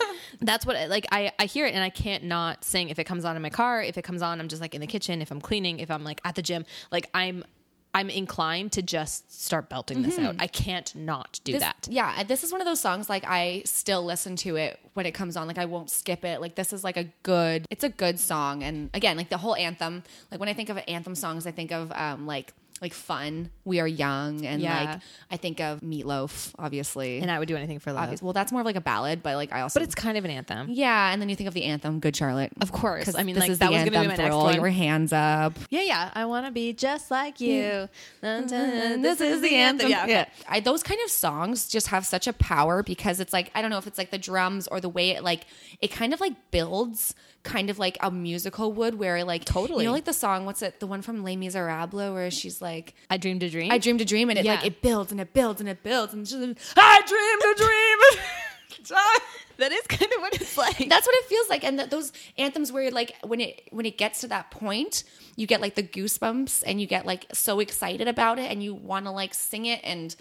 [0.42, 3.24] that's what like I, I hear it and I can't not sing if it comes
[3.24, 5.30] on in my car, if it comes on, I'm just like in the kitchen, if
[5.32, 7.44] I'm cleaning, if I'm like at the gym, like I'm
[8.00, 10.38] I'm inclined to just start belting this out.
[10.40, 11.88] I can't not do This- that.
[11.92, 15.12] Yeah, this is one of those songs like I still listen to it when it
[15.12, 15.48] comes on.
[15.48, 16.40] Like I won't skip it.
[16.40, 17.66] Like this is like a good.
[17.70, 18.64] It's a good song.
[18.64, 20.04] And again, like the whole anthem.
[20.32, 23.50] Like when I think of anthem songs, I think of um like like fun.
[23.66, 24.84] We are young, and Yeah.
[24.84, 25.00] like
[25.32, 27.20] I think of Meatloaf, obviously.
[27.20, 28.04] And I would do anything for love.
[28.04, 29.80] Obvious- well, that's more of like a ballad, but like I also.
[29.80, 30.68] But it's kind of an anthem.
[30.72, 33.16] yeah, and then you think of the anthem, "Good Charlotte." Of course.
[33.16, 34.68] I mean, this like, is that the was gonna be my for next all your
[34.70, 35.54] hands up.
[35.70, 36.12] Yeah, yeah.
[36.14, 37.90] I want to be just like you.
[38.22, 39.02] Dun, dun, mm-hmm.
[39.02, 39.90] This is the anthem.
[39.90, 40.26] Yeah, okay.
[40.48, 43.72] I, those kind of songs just have such a power because it's like I don't
[43.72, 45.46] know if it's like the drums or the way it like
[45.82, 49.84] it kind of like builds kind of like a musical would where like Totally.
[49.84, 52.94] you know like the song what's it the one from Les Miserables where she's like
[53.10, 53.72] I dreamed a dream.
[53.72, 56.14] I dreamed a dream and it like it builds and it builds and it builds
[56.14, 58.26] and she's like, I dreamed a dream.
[59.60, 60.90] that is kind of what it's like.
[60.90, 63.98] That's what it feels like, and th- those anthems where like when it when it
[63.98, 65.04] gets to that point,
[65.36, 68.74] you get like the goosebumps, and you get like so excited about it, and you
[68.74, 70.16] want to like sing it, and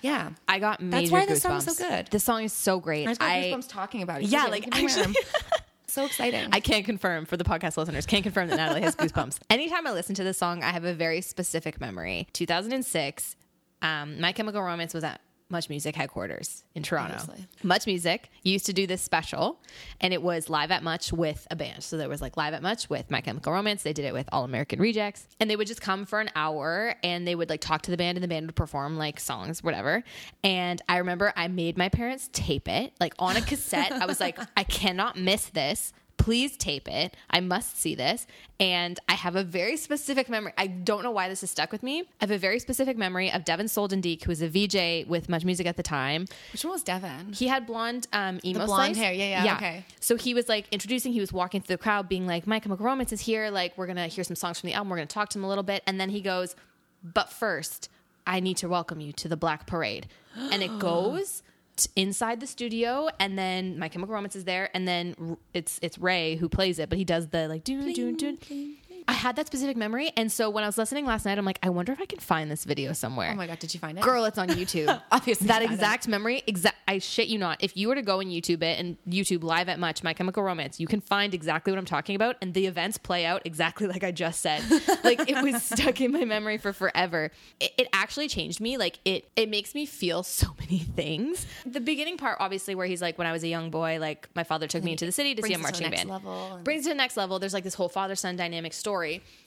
[0.00, 2.08] yeah, I got major That's why this song's so good.
[2.08, 3.06] This song is so great.
[3.06, 4.28] I got I- goosebumps talking about it.
[4.28, 5.16] Yeah, like, give me my actually-.
[5.92, 6.48] so exciting.
[6.52, 8.06] I can't confirm for the podcast listeners.
[8.06, 9.38] Can't confirm that Natalie has goosebumps.
[9.50, 12.26] Anytime I listen to this song, I have a very specific memory.
[12.32, 13.36] 2006,
[13.82, 15.20] um, My Chemical Romance was at
[15.52, 17.14] Much Music headquarters in Toronto.
[17.20, 17.46] Obviously.
[17.62, 19.60] Much Music used to do this special,
[20.00, 21.84] and it was live at Much with a band.
[21.84, 23.82] So there was like live at Much with My Chemical Romance.
[23.84, 26.94] They did it with All American Rejects, and they would just come for an hour
[27.04, 29.62] and they would like talk to the band, and the band would perform like songs,
[29.62, 30.02] whatever.
[30.42, 33.92] And I remember I made my parents tape it like on a cassette.
[33.92, 37.16] I was like, I cannot miss this please tape it.
[37.30, 38.28] I must see this.
[38.60, 40.52] And I have a very specific memory.
[40.56, 42.02] I don't know why this has stuck with me.
[42.02, 45.44] I have a very specific memory of Devon Soltendieck, who was a VJ with Much
[45.44, 46.26] Music at the time.
[46.52, 47.32] Which one was Devin?
[47.32, 49.04] He had blonde um, emo blonde slice.
[49.04, 49.12] hair.
[49.12, 49.84] Yeah, yeah, okay.
[49.98, 51.12] So he was like introducing.
[51.12, 53.50] He was walking through the crowd, being like, "My Chemical Romance is here.
[53.50, 54.90] Like, we're gonna hear some songs from the album.
[54.90, 56.54] We're gonna talk to him a little bit." And then he goes,
[57.02, 57.88] "But first,
[58.28, 60.06] I need to welcome you to the Black Parade."
[60.36, 61.42] And it goes
[61.96, 66.36] inside the studio, and then My Chemical Romance is there, and then it's it's Ray
[66.36, 68.38] who plays it, but he does the like doon doon doon.
[69.12, 70.10] I had that specific memory.
[70.16, 72.18] And so when I was listening last night, I'm like, I wonder if I can
[72.18, 73.30] find this video somewhere.
[73.32, 74.04] Oh my god, did you find it?
[74.04, 75.00] Girl, it's on YouTube.
[75.12, 76.76] Obviously that exact memory, exact.
[76.88, 77.62] I shit you not.
[77.62, 80.42] If you were to go and YouTube it and YouTube live at much My Chemical
[80.42, 83.86] Romance, you can find exactly what I'm talking about, and the events play out exactly
[83.94, 84.62] like I just said.
[85.04, 87.30] like it was stuck in my memory for forever.
[87.60, 88.76] It, it actually changed me.
[88.78, 91.46] Like it, it makes me feel so many things.
[91.66, 94.44] The beginning part, obviously, where he's like, when I was a young boy, like my
[94.44, 96.10] father took me into the city to see a brings to the marching next band.
[96.10, 97.38] level and- Brings it to the next level.
[97.38, 99.01] There's like this whole father son dynamic story.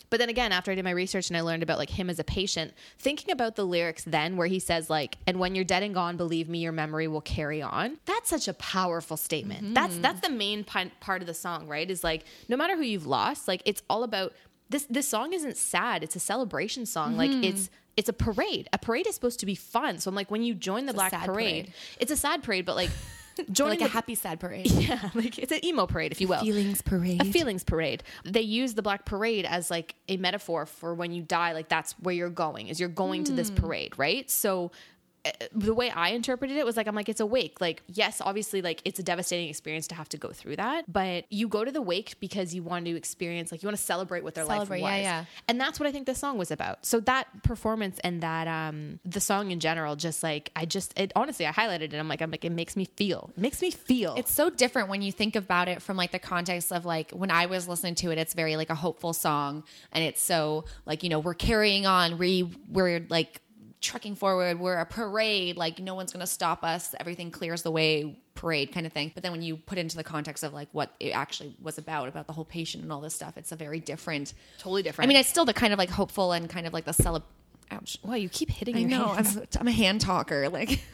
[0.10, 2.20] But then again, after I did my research and I learned about like him as
[2.20, 5.84] a patient, thinking about the lyrics then where he says like, "And when you're dead
[5.84, 9.74] and gone, believe me, your memory will carry on." That's such a powerful statement.
[9.74, 11.90] That's that's the main pi- part of the song, right?
[11.90, 14.34] Is like no matter who you've lost, like it's all about
[14.70, 14.86] this.
[14.90, 17.18] This song isn't sad; it's a celebration song.
[17.18, 18.70] Like it's it's a parade.
[18.74, 19.98] A parade is supposed to be fun.
[20.00, 21.74] So I'm like, when you join the Black Parade, parade.
[22.00, 22.90] it's a sad parade, but like
[23.52, 24.72] joining like a the- happy sad parade.
[24.72, 26.40] yeah, like it's an emo parade, if you will.
[26.40, 27.22] Feelings parade.
[27.22, 28.04] A feelings parade.
[28.24, 31.54] They use the black parade as like a metaphor for when you die.
[31.54, 32.68] Like that's where you're going.
[32.68, 33.56] Is you're going to this hmm.
[33.56, 34.30] parade, right?
[34.30, 34.72] So.
[35.26, 37.60] Uh, The way I interpreted it was like I'm like it's a wake.
[37.62, 41.26] Like yes, obviously like it's a devastating experience to have to go through that, but
[41.30, 44.24] you go to the wake because you want to experience like you want to celebrate
[44.24, 45.02] what their Celebrate, life was.
[45.02, 45.26] yeah, yeah.
[45.48, 46.86] And that's what I think this song was about.
[46.86, 51.12] So that performance and that um the song in general just like I just it
[51.16, 51.96] honestly I highlighted it.
[51.96, 53.32] I'm like I'm like it makes me feel.
[53.36, 54.16] It makes me feel.
[54.16, 57.32] It's so different when you think about it from like the context of like when
[57.32, 61.04] I was listening to it, it's very like a hopeful song, and it's so like
[61.04, 63.42] you know we're carrying on, we we're like
[63.86, 68.18] trucking forward, we're a parade, like no one's gonna stop us, everything clears the way,
[68.34, 69.12] parade kind of thing.
[69.14, 72.08] But then when you put into the context of like what it actually was about,
[72.10, 75.08] about the whole patient and all this stuff, it's a very different, totally different.
[75.08, 77.24] I mean, it's still the kind of like hopeful and kind of like the celeb.
[77.72, 77.98] Ouch.
[78.04, 79.08] Wow, you keep hitting I your know.
[79.08, 79.38] hands.
[79.38, 80.50] I'm, I'm a hand talker.
[80.50, 80.84] Like,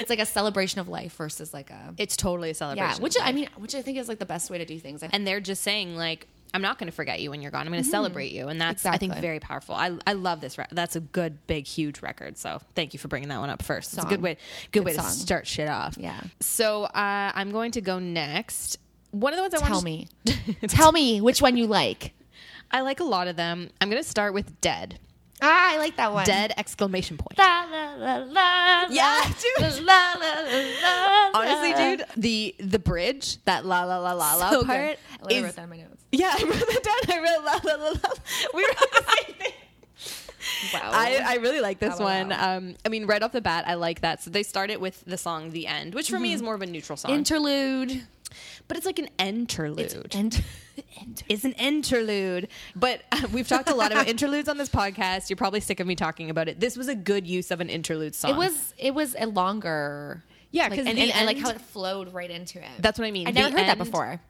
[0.00, 2.96] it's like a celebration of life versus like a It's totally a celebration.
[2.98, 5.02] yeah, which I mean, which I think is like the best way to do things.
[5.02, 7.66] and they're just saying like, I'm not going to forget you when you're gone.
[7.66, 9.74] I'm going to celebrate you, and that's I think very powerful.
[9.74, 10.56] I I love this.
[10.58, 12.38] Re- that's a good, big, huge record.
[12.38, 13.94] So thank you for bringing that one up first.
[13.94, 14.34] It's a good way,
[14.70, 15.96] good, Good way to start shit off.
[15.98, 16.20] Yeah.
[16.40, 18.78] So uh, I'm going to go next.
[19.10, 20.08] One of the ones I want to Tell me,
[20.68, 22.12] tell me which one you like.
[22.70, 23.70] I like a lot of them.
[23.80, 24.98] I'm going to start with Dead.
[25.42, 26.24] Ah, I like that one.
[26.24, 27.36] Dead exclamation point.
[27.38, 29.84] La, la, la, la, Yeah, dude.
[29.84, 34.50] La, la, la, la, Honestly, dude, the the bridge, that la la la la la
[34.50, 35.54] So part, is
[36.18, 36.68] wrote that in my notes.
[36.68, 36.76] yeah.
[36.78, 37.16] I wrote that down.
[37.16, 38.10] I wrote la la la la.
[38.54, 39.52] We wrote the same thing.
[40.72, 40.90] Wow.
[40.92, 42.28] I, I really like this wow, one.
[42.28, 42.56] wow.
[42.56, 44.22] Um, I mean, right off the bat, I like that.
[44.22, 46.34] So they start it with the song "The End," which for me Mm-hmm.
[46.36, 48.02] is more of a neutral song, interlude.
[48.68, 50.14] but it's like an interlude.
[50.14, 50.42] Ent-
[51.28, 52.48] it's an interlude.
[52.76, 55.28] But uh, we've talked a lot about interludes on this podcast.
[55.30, 56.60] You're probably sick of me talking about it.
[56.60, 58.30] This was a good use of an interlude song.
[58.30, 60.22] it was it was a longer.
[60.52, 62.70] Yeah, like, 'cause and, the and like how it flowed right into it.
[62.78, 63.26] That's what I mean.
[63.26, 64.20] I never heard that before.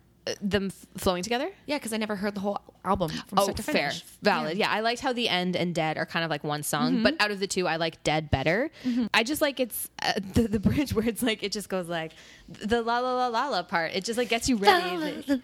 [0.40, 1.48] Them flowing together.
[1.66, 4.56] Yeah, because I never heard the whole album from Oh, start to fair, valid.
[4.58, 4.70] Yeah.
[4.70, 7.02] I liked how the end and dead are kind of like one song, Mm-hmm.
[7.04, 8.70] but out of the two, I like dead better.
[9.14, 12.12] I just like it's uh, the, the bridge where it's like it just goes like
[12.48, 13.92] the la la la la la part.
[13.94, 15.40] It just like gets you ready.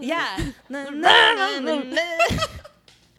[0.00, 0.52] yeah.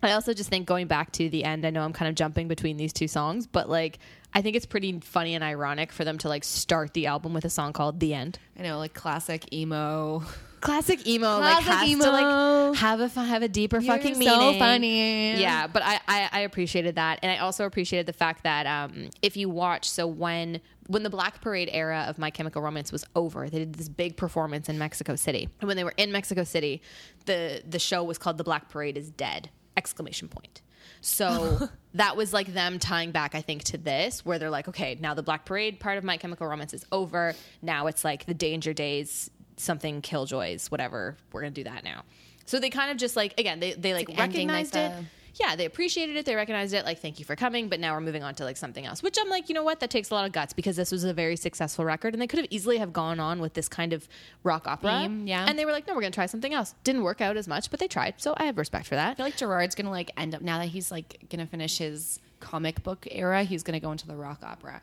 [0.04, 2.48] I also just think going back to the end, I know I'm kind of jumping
[2.48, 3.98] between these two songs, but like
[4.34, 7.46] I think it's pretty funny and ironic for them to like start the album with
[7.46, 10.24] a song called "The End." I know, like classic emo.
[10.66, 12.06] Classic emo, like has emo.
[12.06, 14.28] to like have a have a deeper fucking meaning.
[14.28, 15.40] so funny.
[15.40, 19.10] Yeah, but I, I I appreciated that, and I also appreciated the fact that um,
[19.22, 23.06] if you watch, so when when the Black Parade era of My Chemical Romance was
[23.16, 26.44] over, they did this big performance in Mexico City, and when they were in Mexico
[26.44, 26.82] City,
[27.26, 29.50] the the show was called The Black Parade is Dead!
[29.78, 30.62] Exclamation point.
[31.02, 34.98] So that was like them tying back, I think, to this, where they're like, okay,
[35.00, 37.36] now the Black Parade part of My Chemical Romance is over.
[37.62, 41.18] Now it's like the Danger Days, something Killjoys, whatever.
[41.32, 42.04] We're gonna do that now.
[42.46, 44.92] So they kind of just like again, they they like, like ending, like, recognized it.
[45.02, 46.26] the- Yeah, they appreciated it.
[46.26, 46.86] They recognized it.
[46.86, 47.68] Like, thank you for coming.
[47.68, 49.04] But now we're moving on to like something else.
[49.04, 49.82] Which I'm like, you know what?
[49.82, 52.28] That takes a lot of guts because this was a very successful record, and they
[52.28, 54.08] could have easily have gone on with this kind of
[54.44, 55.00] rock opera.
[55.02, 55.46] Theme, yeah.
[55.46, 56.74] And they were like, no, we're gonna try something else.
[56.86, 58.14] Didn't work out as much, but they tried.
[58.18, 59.12] So I have respect for that.
[59.12, 62.20] I feel like Gerard's gonna like end up now that he's like gonna finish his
[62.40, 63.44] comic book era.
[63.44, 64.82] He's gonna go into the rock opera.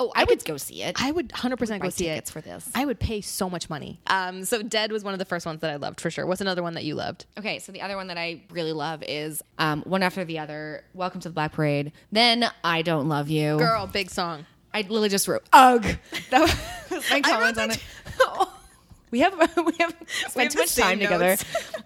[0.00, 0.96] Oh, I, would go see it.
[1.02, 2.14] I would 100% go buy see it.
[2.14, 2.70] tickets for this.
[2.74, 4.00] I would pay so much money.
[4.06, 6.24] Um, so Dead was one of the first ones that I loved for sure.
[6.24, 7.26] What's another one that you loved?
[7.36, 10.84] Okay, so the other one that I really love is um, one after the other.
[10.94, 11.90] Welcome to the Black Parade.
[12.12, 13.58] Then I don't love you.
[13.58, 14.46] Girl, big song.
[14.72, 15.84] I literally just wrote ugh.
[16.30, 16.42] That
[16.90, 17.82] was my comment on it.
[19.10, 19.96] we have we have
[20.28, 21.36] spent have too much same time together.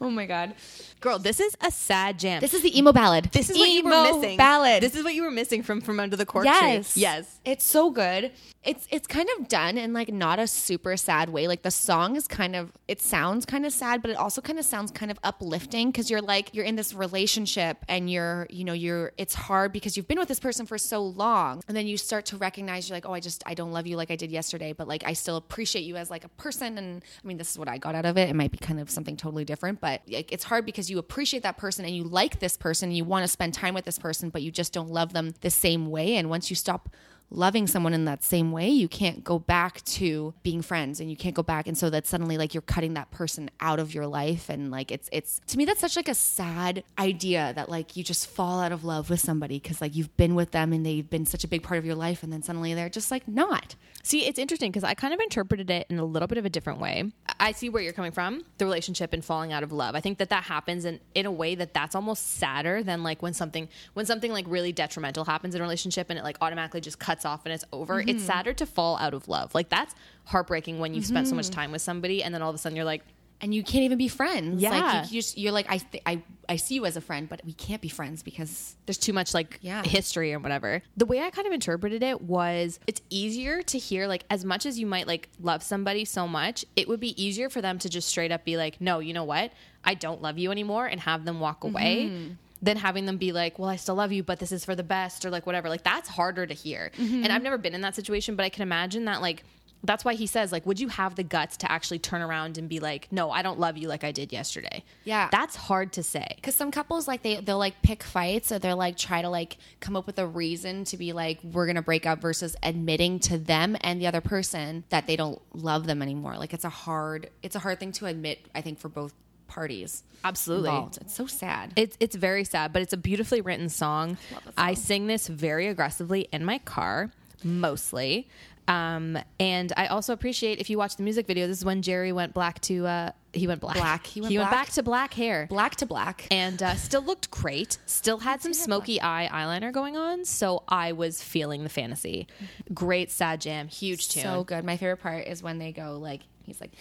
[0.01, 0.55] oh my god.
[1.03, 2.41] Girl, this is a sad jam.
[2.41, 3.25] This is the emo ballad.
[3.33, 4.37] This is what you were Emo missing.
[4.39, 4.81] Ballad.
[4.85, 7.03] This is what you were missing from from under the cork yes, tree.
[7.03, 7.41] Yes.
[7.45, 8.31] It's so good.
[8.65, 11.49] It's it's kind of done in like not a super sad way.
[11.49, 14.57] Like the song is kind of it sounds kind of sad, but it also kind
[14.57, 18.63] of sounds kind of uplifting because you're like you're in this relationship and you're you
[18.63, 21.89] know you're it's hard because you've been with this person for so long, and then
[21.89, 24.17] you start to recognize you're like oh I just I don't love you like I
[24.17, 26.79] did yesterday, but like I still appreciate you as like a person.
[26.79, 28.29] And I mean this is what I got out of it.
[28.29, 31.43] It might be kind of something totally different, but like it's hard because you appreciate
[31.43, 33.99] that person and you like this person, and you want to spend time with this
[33.99, 36.15] person, but you just don't love them the same way.
[36.15, 36.91] And once you stop
[37.33, 41.17] loving someone in that same way, you can't go back to being friends and you
[41.17, 44.07] can't go back and so that suddenly like you're cutting that person out of your
[44.07, 47.97] life and like it's it's to me that's such like a sad idea that like
[47.97, 50.85] you just fall out of love with somebody cuz like you've been with them and
[50.85, 53.27] they've been such a big part of your life and then suddenly they're just like
[53.27, 53.75] not.
[54.05, 56.51] See, it's interesting because I kind of interpreted it in a little bit of a
[56.51, 57.13] different way.
[57.39, 59.95] I see where you're coming from, the relationship and falling out of love.
[59.95, 63.23] I think that that happens in, in a way that that's almost sadder than like
[63.23, 66.81] when something when something like really detrimental happens in a relationship and it like automatically
[66.81, 68.01] just cuts off and it's over.
[68.01, 68.09] Mm-hmm.
[68.11, 69.55] It's sadder to fall out of love.
[69.55, 69.95] Like that's
[70.27, 71.37] heartbreaking when you've spent so Mm-hmm.
[71.37, 73.03] much time with somebody and then all of a sudden you're like,
[73.41, 74.63] And you can't even be friends.
[74.63, 74.71] Yeah.
[74.71, 77.29] Like you, you just you're like I th- I I see you as a friend
[77.29, 79.83] but we can't be friends because there's too much like Yeah.
[79.83, 80.81] history or whatever.
[80.97, 84.65] The way I kind of interpreted it was it's easier to hear like as much
[84.65, 87.89] as you might like love somebody so much, it would be easier for them to
[87.89, 89.51] just straight up be like, "No, you know what?
[89.85, 92.37] I don't love you anymore" and have them walk away.
[92.63, 94.85] Than having them be like, well, I still love you, but this is for the
[94.85, 95.69] best, or like whatever.
[95.69, 96.93] Like, that's harder to hear.
[96.97, 97.25] Mm-hmm.
[97.25, 99.43] And I've never been in that situation, but I can imagine that, like,
[99.85, 102.69] that's why he says, like, would you have the guts to actually turn around and
[102.69, 104.85] be like, no, I don't love you like I did yesterday?
[105.03, 105.29] Yeah.
[105.33, 106.27] That's hard to say.
[106.37, 109.57] because some couples like they they'll like pick fights or they're like try to like
[109.81, 113.39] come up with a reason to be like we're gonna break up versus admitting to
[113.39, 117.29] them and the other person that they don't love them anymore like it's a hard
[117.43, 119.13] it's a hard thing to admit i think for both
[119.53, 120.71] parties Absolutely.
[120.71, 124.17] involved it's so sad It's it's very sad, but it's a beautifully written song.
[124.31, 127.11] The I sing this very aggressively in my car,
[127.45, 128.29] mostly.
[128.69, 131.49] Um, and I also appreciate if you watch the music video.
[131.49, 133.77] This is when Jerry went black to uh, he went black.
[133.77, 134.07] Black.
[134.07, 134.51] He went black.
[134.51, 135.47] back to black hair.
[135.51, 137.79] black to black And uh, still looked great.
[137.87, 142.29] Still had some smoky eye eyeliner going on, so I was feeling the fantasy.
[142.73, 144.23] Great sad jam, huge tune.
[144.23, 146.73] so good my favorite part is when they go like he's like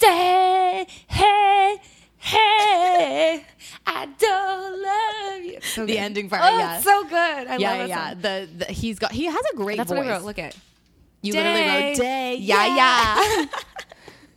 [0.00, 1.76] hey hey
[2.22, 3.44] hey
[3.86, 5.98] i don't love you so The good.
[5.98, 6.76] ending part, oh, yeah.
[6.76, 7.14] it's so good
[7.48, 8.14] i yeah, love yeah.
[8.14, 9.98] The, the he's got he has a great that's voice.
[9.98, 10.54] what i wrote look at
[11.22, 12.36] you literally wrote day.
[12.36, 13.44] yeah yeah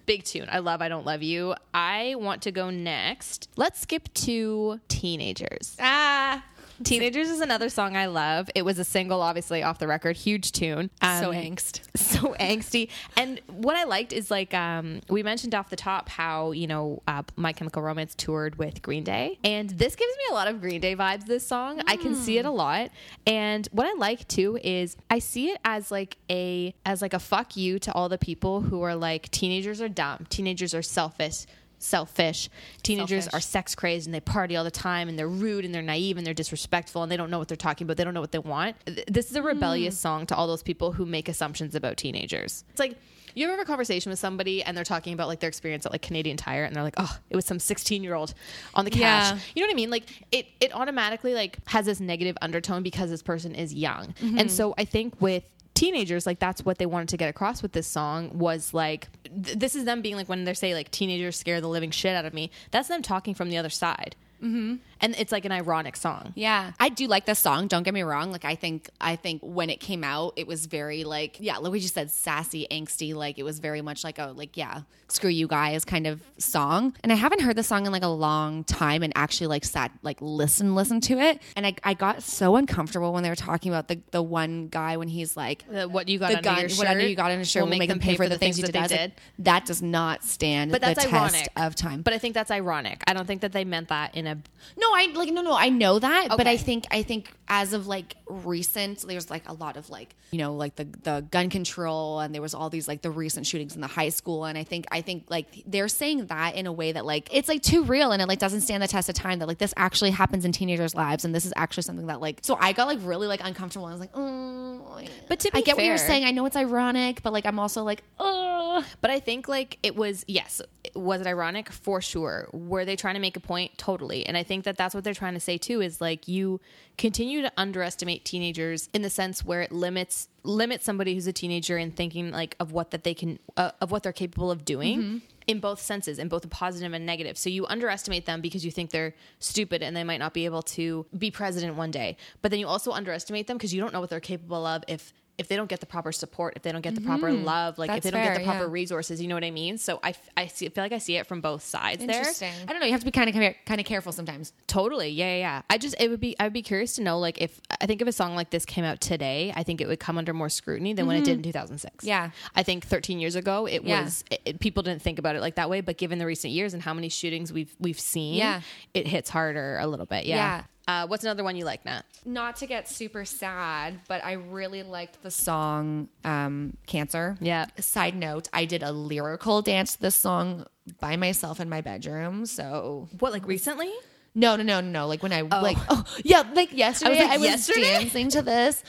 [0.05, 0.49] Big tune.
[0.51, 1.55] I love I Don't Love You.
[1.73, 3.47] I want to go next.
[3.55, 5.77] Let's skip to Teenagers.
[5.79, 6.43] ah
[6.83, 8.49] Teenagers is another song I love.
[8.55, 10.17] It was a single, obviously, off the record.
[10.17, 10.89] Huge tune.
[11.01, 12.89] so Um, angst so angsty.
[13.15, 17.01] And what I liked is like um, we mentioned off the top how you know
[17.07, 20.61] uh, My Chemical Romance toured with Green Day, and this gives me a lot of
[20.61, 21.25] Green Day vibes.
[21.25, 22.89] This song, I can see it a lot.
[23.27, 27.19] And what I like too is I see it as like a as like a
[27.19, 31.45] fuck you to all the people who are like teenagers are dumb, teenagers are selfish.
[31.83, 32.49] Selfish.
[32.81, 33.37] Teenagers Selfish.
[33.37, 36.17] are sex crazed and they party all the time and they're rude and they're naive
[36.17, 37.97] and they're disrespectful and they don't know what they're talking about.
[37.97, 38.75] They don't know what they want.
[39.07, 39.99] This is a rebellious hmm.
[39.99, 42.63] song to all those people who make assumptions about teenagers.
[42.69, 42.97] It's like
[43.35, 45.91] you ever have a conversation with somebody and they're talking about like their experience at
[45.91, 48.33] like Canadian Tire and they're like, oh, it was some 16 year old
[48.73, 49.31] on the cash.
[49.31, 49.39] Yeah.
[49.55, 49.89] You know what I mean?
[49.89, 54.13] Like it, it automatically like has this negative undertone because this person is young.
[54.21, 54.39] Mm-hmm.
[54.39, 57.71] And so I think with teenagers like that's what they wanted to get across with
[57.71, 59.07] this song was like
[59.43, 62.15] th- this is them being like when they say like teenagers scare the living shit
[62.15, 64.75] out of me that's them talking from the other side mm-hmm.
[65.03, 67.67] And it's like an ironic song Yeah, I do like this song.
[67.67, 68.31] Don't get me wrong.
[68.31, 71.71] Like I think I think when it came out, it was very like yeah, like
[71.71, 73.13] we just said, sassy, angsty.
[73.13, 76.95] Like it was very much like a like yeah, screw you guys kind of song.
[77.03, 79.91] And I haven't heard the song in like a long time and actually like sat
[80.01, 81.41] like listen listen to it.
[81.55, 84.97] And I I got so uncomfortable when they were talking about the the one guy
[84.97, 85.65] when he's like.
[85.69, 87.63] The- what you got The under gun, your shirt whatever you got in a shirt,
[87.63, 88.73] will make, them pay for the things you did.
[88.73, 92.01] that they like, that does not stand but that's the ironic test of time.
[92.01, 94.35] but i think that's ironic i don't think that they meant that in a
[94.77, 97.87] No, I like no no, I know that, but I think I think as of
[97.87, 102.19] like recent, there's like a lot of like you know like the the gun control,
[102.19, 104.63] and there was all these like the recent shootings in the high school, and I
[104.63, 107.83] think I think like they're saying that in a way that like it's like too
[107.83, 109.39] real, and it like doesn't stand the test of time.
[109.39, 112.39] That like this actually happens in teenagers' lives, and this is actually something that like
[112.41, 113.85] so I got like really like uncomfortable.
[113.87, 116.25] and I was like, oh, But to I get what you're saying.
[116.25, 119.95] I know it's ironic, but like I'm also like, oh, But I think like it
[119.95, 120.61] was yes,
[120.95, 122.49] was it ironic for sure?
[122.51, 123.77] Were they trying to make a point?
[123.77, 124.25] Totally.
[124.25, 126.59] And I think that that's what they're trying to say too is like you
[126.97, 131.77] continue to underestimate teenagers in the sense where it limits limits somebody who's a teenager
[131.77, 135.21] in thinking like of what that they can uh, of what they're capable of doing.
[135.47, 137.37] in both senses, in both a positive and negative.
[137.37, 140.61] So you underestimate them because you think they're stupid and they might not be able
[140.61, 142.15] to be president one day.
[142.41, 145.13] But then you also underestimate them because you don't know what they're capable of if
[145.37, 147.89] if they don't get the proper support, if they don't get the proper love, like
[147.89, 148.71] if they don't get the proper yeah.
[148.71, 149.77] resources, you know what I mean?
[149.79, 150.13] So I,
[150.47, 152.23] see, feel like I see it from both sides there.
[152.23, 152.85] I don't know.
[152.85, 154.53] You have to be kind of kind of careful sometimes.
[154.67, 155.09] Totally.
[155.09, 155.61] Yeah, yeah, yeah.
[155.69, 158.01] I just it would be I would be curious to know like if I think
[158.01, 160.49] if a song like this came out today, I think it would come under more
[160.49, 161.95] scrutiny than when it did in 2006.
[161.95, 162.07] Mm-hmm.
[162.07, 162.29] Yeah.
[162.55, 164.03] I think 13 years ago it Yeah.
[164.03, 166.53] was it, it- people didn't think about it like that way, but given the recent
[166.53, 168.61] years and how many shootings we've we've seen, Yeah.
[168.93, 170.25] it hits harder a little bit.
[170.25, 170.35] Yeah.
[170.35, 170.63] Yeah.
[170.87, 172.03] Uh, what's another one you like, Nat?
[172.25, 177.67] Not to get super sad, but I really liked the song um, "Cancer." Yeah.
[177.79, 180.65] Side note: I did a lyrical dance to this song
[180.99, 182.45] by myself in my bedroom.
[182.45, 183.91] So What like recently?
[184.35, 185.07] no, no, no, no, no.
[185.07, 187.81] Like when I like oh yeah, like yesterday I like, was, yesterday?
[187.81, 188.83] dancing to this.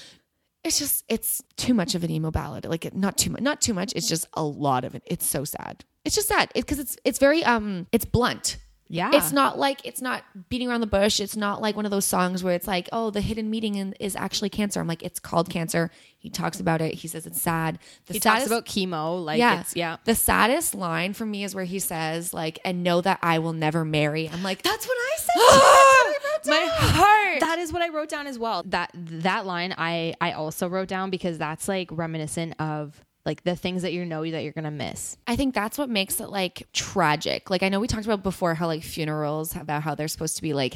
[0.64, 2.64] It's just it's too much of an emo ballad.
[2.64, 3.92] Like it, not too much, not too much.
[3.94, 5.02] It's just a lot of it.
[5.06, 5.84] It's so sad.
[6.04, 8.56] It's just sad because it's it's very um it's blunt.
[8.94, 9.10] Yeah.
[9.12, 11.18] It's not like it's not beating around the bush.
[11.18, 13.92] It's not like one of those songs where it's like, oh, the hidden meaning in,
[13.98, 14.80] is actually cancer.
[14.80, 15.90] I'm like, it's called cancer.
[16.18, 16.94] He talks about it.
[16.94, 17.78] He says it's sad.
[18.06, 19.96] The He saddest, talks about chemo, like yeah, it's yeah.
[20.04, 23.52] The saddest line for me is where he says like, and know that I will
[23.52, 24.28] never marry.
[24.28, 26.20] I'm like, That's what I said.
[26.46, 27.40] my heart.
[27.40, 28.62] That is what I wrote down as well.
[28.66, 33.56] That that line I I also wrote down because that's like reminiscent of like the
[33.56, 35.16] things that you know that you're gonna miss.
[35.26, 37.50] I think that's what makes it like tragic.
[37.50, 40.42] Like I know we talked about before how like funerals about how they're supposed to
[40.42, 40.74] be like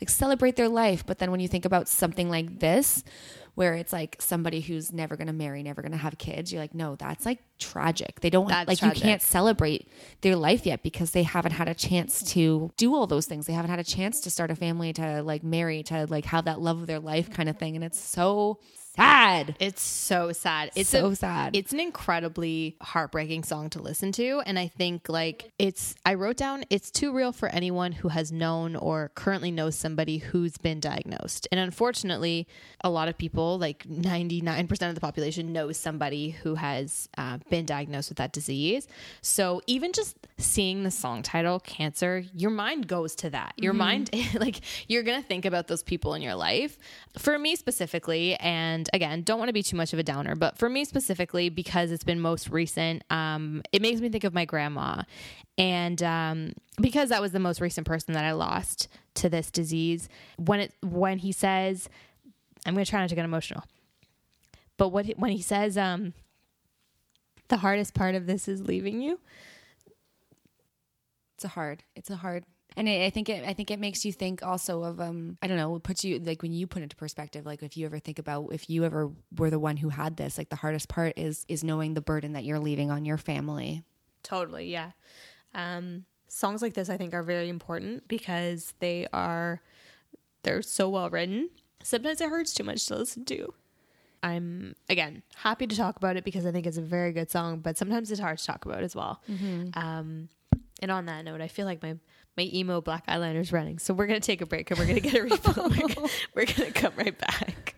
[0.00, 3.02] like celebrate their life, but then when you think about something like this
[3.54, 6.60] where it's like somebody who's never going to marry, never going to have kids, you're
[6.60, 8.20] like no, that's like tragic.
[8.20, 8.98] They don't That's like tragic.
[8.98, 9.88] you can't celebrate
[10.20, 13.46] their life yet because they haven't had a chance to do all those things.
[13.46, 16.44] They haven't had a chance to start a family, to like marry, to like have
[16.44, 18.58] that love of their life kind of thing and it's so
[18.96, 19.56] sad.
[19.60, 20.70] It's so sad.
[20.74, 21.54] It's So a- sad.
[21.56, 25.94] It's an incredibly heartbreaking song to listen to, and I think like it's.
[26.04, 30.18] I wrote down it's too real for anyone who has known or currently knows somebody
[30.18, 32.46] who's been diagnosed, and unfortunately,
[32.82, 37.08] a lot of people, like ninety nine percent of the population, knows somebody who has
[37.18, 38.88] uh, been diagnosed with that disease.
[39.22, 43.54] So even just seeing the song title "Cancer," your mind goes to that.
[43.56, 46.78] Your mind, like you're gonna think about those people in your life.
[47.18, 50.58] For me specifically, and again, don't want to be too much of a downer, but
[50.58, 54.44] for me specifically, because it's been most recent, um, it makes me think of my
[54.44, 55.02] grandma,
[55.58, 60.08] and um, because that was the most recent person that I lost to this disease.
[60.36, 61.88] When it when he says,
[62.64, 63.64] I'm gonna try not to get emotional,
[64.76, 66.12] but what when he says, um,
[67.48, 69.20] the hardest part of this is leaving you.
[71.36, 71.82] It's a hard.
[71.94, 72.44] It's a hard.
[72.76, 73.44] And I I think it.
[73.46, 75.38] I think it makes you think also of um.
[75.42, 75.76] I don't know.
[75.76, 77.46] It puts you like when you put into perspective.
[77.46, 80.38] Like if you ever think about if you ever were the one who had this.
[80.38, 83.82] Like the hardest part is is knowing the burden that you're leaving on your family.
[84.22, 84.90] Totally, yeah.
[85.54, 89.62] Um, songs like this, I think, are very important because they are
[90.42, 91.50] they're so well written.
[91.82, 93.54] Sometimes it hurts too much to listen to.
[94.22, 97.60] I'm again happy to talk about it because I think it's a very good song,
[97.60, 99.22] but sometimes it's hard to talk about as well.
[99.74, 100.28] Um,
[100.82, 101.96] and on that note, I feel like my
[102.36, 105.00] my emo black eyeliner is running, so we're gonna take a break and we're gonna
[105.00, 105.68] get a refill.
[106.34, 107.74] we're, gonna, come right back.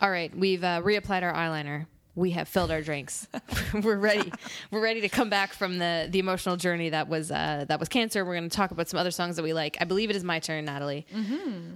[0.00, 1.86] All right, we've uh, reapplied our eyeliner.
[2.14, 3.28] We have filled our drinks.
[3.84, 4.32] We're ready.
[4.72, 7.88] We're ready to come back from the the emotional journey that was uh, that was
[7.88, 8.24] cancer.
[8.24, 9.76] We're going to talk about some other songs that we like.
[9.80, 11.06] I believe it is my turn, Natalie.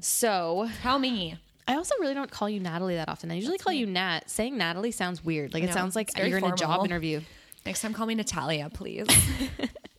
[0.00, 1.38] So Tell me.
[1.66, 3.30] I also really don't call you Natalie that often.
[3.30, 4.28] I usually call you Nat.
[4.28, 5.54] Saying Natalie sounds weird.
[5.54, 7.20] Like it sounds like you're in a job interview.
[7.64, 9.06] Next time, call me Natalia, please.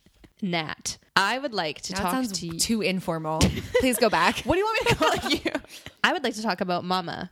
[0.50, 0.98] Nat.
[1.14, 2.58] I would like to That talk sounds to you.
[2.58, 3.40] too informal.
[3.80, 4.38] please go back.
[4.44, 5.60] What do you want me to call you?
[6.04, 7.30] I would like to talk about Mama.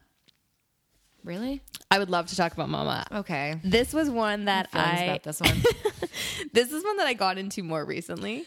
[1.22, 1.62] Really?
[1.90, 3.06] I would love to talk about Mama.
[3.10, 3.56] Okay.
[3.64, 5.56] This was one that I about this one.
[6.52, 8.44] this is one that I got into more recently.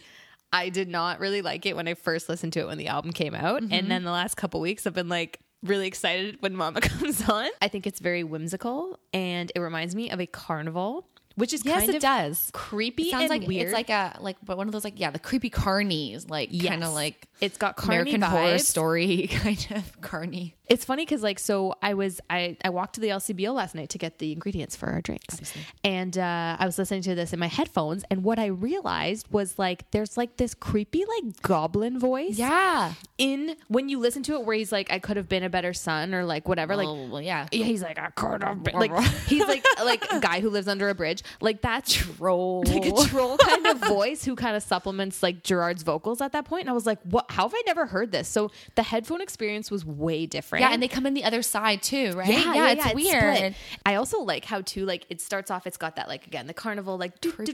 [0.54, 3.12] I did not really like it when I first listened to it when the album
[3.14, 3.74] came out, Mm-hmm.
[3.74, 7.50] and then the last couple weeks I've been like really excited when Mama comes on.
[7.62, 11.08] I think it's very whimsical, and it reminds me of a carnival,
[11.38, 12.50] which is yes, kind it of does.
[12.54, 13.68] creepy It sounds and like weird.
[13.68, 16.68] it's like a like, but one of those like yeah, the creepy carnies, like Yes.
[16.72, 18.62] kind of like it's got American Horror vibes.
[18.66, 20.56] Story kind of carny.
[20.70, 23.90] It's funny because like so I was I I walked to the LCBO last night
[23.90, 25.40] to get the ingredients for our drinks,
[25.84, 29.58] and uh, I was listening to this in my headphones, and what I realized was
[29.58, 32.94] like there's like this creepy like goblin voice Yeah.
[33.18, 35.74] in when you listen to it where he's like I could have been a better
[35.74, 36.88] son or like whatever like.
[36.88, 37.48] Oh, well, yeah.
[37.52, 38.92] Yeah, he's like I could have been like
[39.28, 43.08] he's like like a guy who lives under a bridge like that troll like a
[43.08, 46.70] troll kind of voice who kind of supplements like Gerard's vocals at that point and
[46.70, 49.86] I was like what how have I never heard this so the headphone experience was
[49.86, 50.70] way different frame.
[50.70, 52.28] Yeah, and they come in the other side too, right?
[52.28, 53.36] Yeah, yeah, it's yeah, weird.
[53.36, 53.54] split.
[53.86, 55.68] I also like how too like it starts off.
[55.68, 57.52] It's got that like again the carnival like Creepy,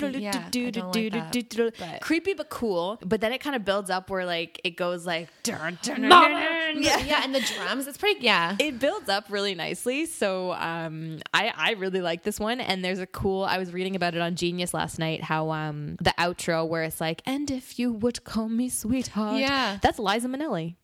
[2.34, 3.00] but- cool.
[3.06, 6.10] But then it kind of builds up where like it goes like dun, dun, dun,
[6.10, 6.84] dun, dun.
[6.84, 8.22] yeah, yeah, and the drums, it's pretty.
[8.24, 10.06] Yeah, It builds up really nicely.
[10.06, 12.62] So um, I I really like this one.
[12.62, 13.44] And there's a cool.
[13.44, 15.24] I was reading about it on Genius last night.
[15.24, 19.40] How um the outro where it's like and if you would call me sweetheart.
[19.40, 19.78] Yeah.
[19.82, 20.76] that's Liza Minnelli.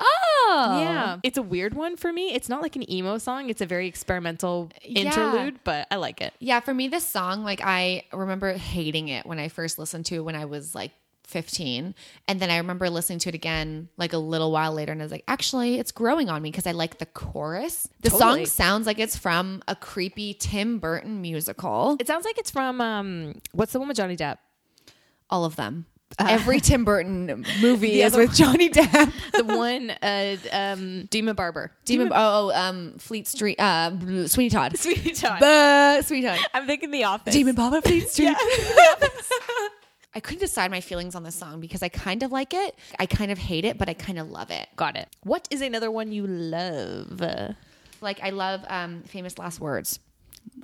[0.00, 1.18] Oh, Yeah.
[1.22, 2.32] It's a weird one for me.
[2.34, 3.48] It's not like an emo song.
[3.50, 5.02] It's a very experimental Yeah.
[5.02, 6.32] interlude, but I like it.
[6.38, 10.16] Yeah, for me, this song, like I remember hating it when I first listened to
[10.16, 10.92] it when I was like
[11.24, 11.94] 15.
[12.28, 15.04] And then I remember listening to it again like a little while later and I
[15.04, 17.88] was like, actually, it's growing on me because I like the chorus.
[18.00, 18.44] The Totally.
[18.44, 21.96] song sounds like it's from a creepy Tim Burton musical.
[22.00, 24.38] It sounds like it's from um what's the one with Johnny Depp?
[25.30, 25.86] All of them.
[26.18, 29.12] Every Tim Burton movie is with Johnny Depp.
[29.32, 31.72] The one uh um Demon Barber.
[31.84, 33.90] Demon, oh, oh, um, Fleet Street, uh,
[34.26, 34.76] Sweeney Todd.
[34.78, 35.40] Sweetie Todd.
[35.40, 36.38] Buh, Sweeney Todd.
[36.54, 37.34] I'm thinking The Office.
[37.34, 38.36] Demon Barber, Fleet Street.
[40.14, 43.06] I couldn't decide my feelings on this song because I kind of like it, I
[43.06, 44.68] kind of hate it, but I kind of love it.
[44.76, 45.08] Got it.
[45.22, 47.22] What is another one you love?
[48.00, 49.98] Like I love um, famous last words.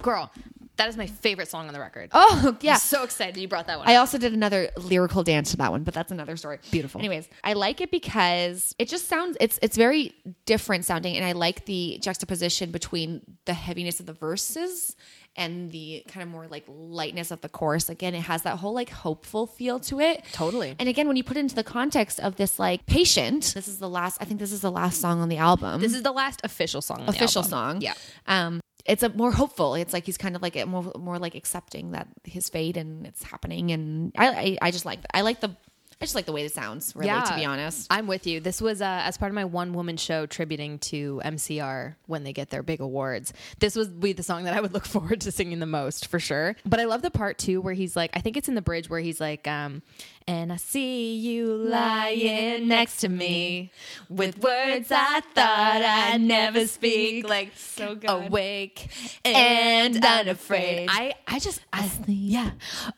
[0.02, 0.30] Girl,
[0.78, 2.10] that is my favorite song on the record.
[2.12, 2.74] Oh yeah.
[2.74, 3.88] I'm so excited you brought that one.
[3.88, 4.00] I up.
[4.00, 6.58] also did another lyrical dance to that one, but that's another story.
[6.70, 7.00] Beautiful.
[7.00, 10.14] Anyways, I like it because it just sounds it's it's very
[10.46, 14.96] different sounding, and I like the juxtaposition between the heaviness of the verses
[15.36, 17.88] and the kind of more like lightness of the chorus.
[17.88, 20.24] Again, it has that whole like hopeful feel to it.
[20.32, 20.74] Totally.
[20.78, 23.78] And again, when you put it into the context of this like patient, this is
[23.78, 24.20] the last.
[24.20, 25.80] I think this is the last song on the album.
[25.80, 27.00] this is the last official song.
[27.00, 27.80] on the official song.
[27.80, 27.94] Yeah.
[28.26, 29.74] Um, it's a more hopeful.
[29.74, 33.22] It's like he's kind of like more more like accepting that his fate and it's
[33.22, 33.70] happening.
[33.70, 35.54] And I I, I just like I like the
[36.00, 36.94] I just like the way it sounds.
[36.94, 37.88] Really, to be honest.
[37.90, 38.38] I'm with you.
[38.38, 42.32] This was uh, as part of my one woman show tributing to MCR when they
[42.32, 43.32] get their big awards.
[43.58, 46.20] This would be the song that I would look forward to singing the most for
[46.20, 46.54] sure.
[46.64, 48.88] But I love the part too where he's like, I think it's in the bridge
[48.88, 49.82] where he's like, um,
[50.28, 53.70] and I see you lying next to me
[54.10, 57.26] with words I thought I'd never speak.
[57.28, 58.10] Like So good.
[58.10, 58.88] awake
[59.24, 60.88] And and unafraid.
[60.90, 62.50] I, I just, I, yeah.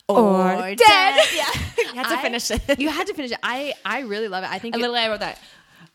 [0.08, 0.18] Or
[0.54, 0.78] Or dead.
[0.78, 1.26] dead.
[1.34, 1.50] Yeah.
[1.90, 2.78] You had to I- finish it.
[2.80, 3.38] You had to finish it.
[3.42, 4.50] I, I really love it.
[4.50, 5.38] I think it- literally, I wrote that.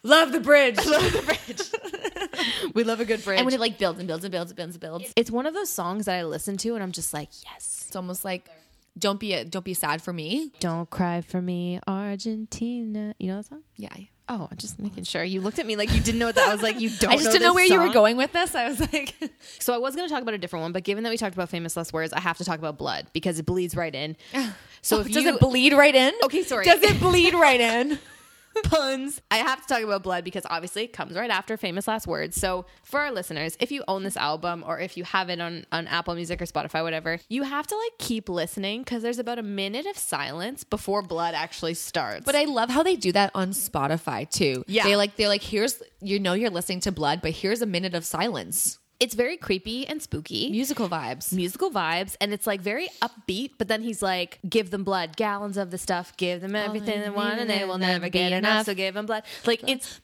[0.04, 0.78] Love the bridge.
[0.86, 2.72] love the bridge.
[2.76, 3.40] we love a good bridge.
[3.40, 5.46] and when it like builds and builds and builds and builds and builds, it's one
[5.46, 7.86] of those songs that I listen to and I'm just like, yes.
[7.88, 8.48] it's almost like
[8.98, 10.52] don't be a, don't be sad for me.
[10.60, 13.14] Don't cry for me, Argentina.
[13.20, 13.64] You know that song?
[13.76, 13.90] Yeah.
[14.28, 15.24] Oh, I'm just making sure.
[15.24, 16.80] You looked at me like you didn't know what that I was like.
[16.80, 17.12] You don't.
[17.12, 18.56] I just didn't know where you were going with this.
[18.56, 19.14] I was like,
[19.60, 21.36] So I was going to talk about a different one, but given that we talked
[21.36, 24.16] about famous last words, I have to talk about blood because it bleeds right in.
[24.82, 26.14] So oh, if does you it bleed right in?
[26.26, 26.64] Okay, sorry.
[26.64, 27.98] Does it bleed right in?
[28.64, 29.22] puns.
[29.32, 32.36] I have to talk about blood because obviously it comes right after famous last words.
[32.36, 35.66] So for our listeners, if you own this album or if you have it on,
[35.72, 39.40] on Apple Music or Spotify, whatever, you have to like keep listening because there's about
[39.40, 42.26] a minute of silence before blood actually starts.
[42.26, 44.64] But I love how they do that on Spotify too.
[44.68, 44.84] Yeah.
[44.84, 47.94] They like they're like, here's you know you're listening to blood, but here's a minute
[47.94, 48.80] of silence.
[49.00, 50.50] It's very creepy and spooky.
[50.52, 51.32] Musical vibes.
[51.34, 53.52] Musical vibes, and it's like very upbeat.
[53.58, 56.16] But then he's like, "Give them blood, gallons of the stuff.
[56.18, 58.66] Give them everything they want, and they will never get enough.
[58.66, 60.02] So give them blood." Like it's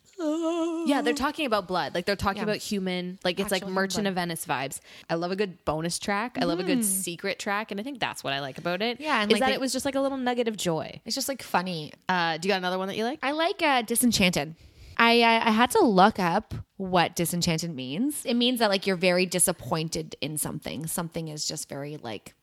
[0.85, 1.95] Yeah, they're talking about blood.
[1.95, 2.43] Like they're talking Yeah.
[2.43, 4.09] about human, like it's like Merchant blood.
[4.11, 4.79] of Venice vibes.
[5.09, 6.37] I love a good bonus track.
[6.39, 8.99] I love a good secret track, and I think that's what I like about it.
[9.01, 11.01] Yeah, and is like that they- it was just like a little nugget of joy.
[11.05, 11.91] It's just like funny.
[12.07, 13.17] Uh, do you got another one that you like?
[13.23, 14.53] I like uh, disenchanted.
[15.01, 18.23] I uh, I had to look up what disenchanted means.
[18.23, 20.85] It means that like you're very disappointed in something.
[20.85, 22.35] Something is just very like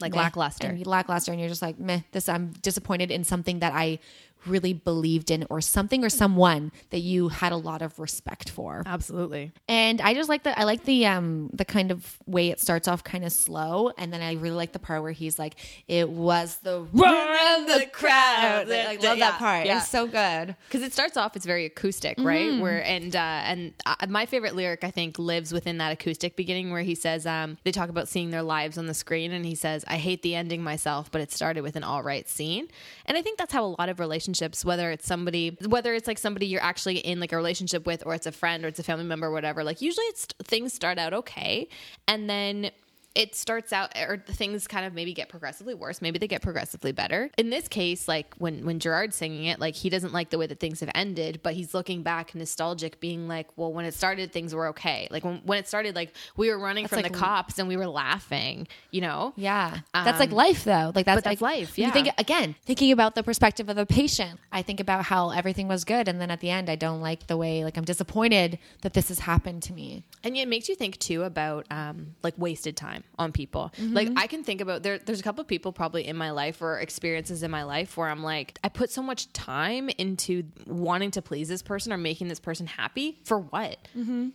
[0.00, 0.66] Like meh, lackluster.
[0.66, 2.00] and lackluster, and you're just like meh.
[2.12, 3.98] This I'm disappointed in something that I
[4.46, 8.82] really believed in, or something or someone that you had a lot of respect for.
[8.86, 9.52] Absolutely.
[9.68, 12.88] And I just like the I like the um the kind of way it starts
[12.88, 15.54] off kind of slow, and then I really like the part where he's like,
[15.88, 19.66] "It was the roar of the crowd." I love Yeah, that part.
[19.66, 19.78] yeah.
[19.78, 20.56] It's so good.
[20.68, 24.54] because it starts off it's very acoustic right where and uh and uh, my favorite
[24.54, 28.08] lyric i think lives within that acoustic beginning where he says um they talk about
[28.08, 31.20] seeing their lives on the screen and he says i hate the ending myself but
[31.20, 32.66] it started with an all right scene
[33.06, 34.33] and i think that's how a lot of relationships
[34.64, 38.14] whether it's somebody whether it's like somebody you're actually in like a relationship with or
[38.14, 40.98] it's a friend or it's a family member or whatever like usually it's things start
[40.98, 41.68] out okay
[42.08, 42.70] and then
[43.14, 46.90] it starts out or things kind of maybe get progressively worse, maybe they get progressively
[46.90, 47.30] better.
[47.38, 50.46] In this case, like when when Gerard's singing it, like he doesn't like the way
[50.48, 54.32] that things have ended, but he's looking back nostalgic, being like, well, when it started,
[54.32, 55.06] things were okay.
[55.10, 57.76] Like when when it started, like we were running from like- the cops and we
[57.76, 59.32] were laughing, you know?
[59.36, 60.90] Yeah, that's like life though.
[60.94, 64.40] Like that's, that's like- life, You think again, thinking about the perspective of the patient.
[64.50, 67.28] I think about how everything was good, and then at the end, I don't like
[67.28, 67.64] the way.
[67.64, 70.02] Like I'm disappointed that this has happened to me.
[70.24, 73.72] And it makes you think too about um, like wasted time on people.
[73.78, 74.98] Like I can think about there.
[74.98, 78.08] There's a couple of people probably in my life or experiences in my life where
[78.08, 82.28] I'm like, I put so much time into wanting to please this person or making
[82.28, 83.76] this person happy for what?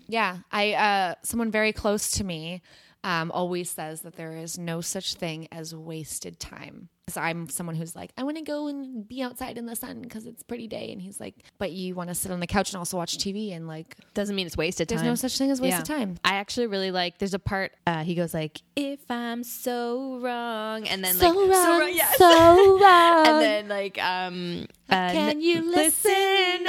[0.07, 2.61] Yeah, I uh, someone very close to me
[3.03, 6.89] um, always says that there is no such thing as wasted time.
[7.09, 10.01] So I'm someone who's like, I want to go and be outside in the sun
[10.01, 12.71] because it's pretty day, and he's like, but you want to sit on the couch
[12.71, 14.97] and also watch TV and like, Doesn't mean it's wasted time.
[14.99, 15.95] there's no such thing as wasted Yeah.
[15.97, 16.15] time.
[16.23, 17.17] I actually really like.
[17.17, 21.49] There's a part uh, he goes like, "If I'm so wrong," and then So like,
[21.49, 22.17] wrong, yes.
[22.17, 23.27] so wrong.
[23.27, 26.11] and then like, um, uh, Can you listen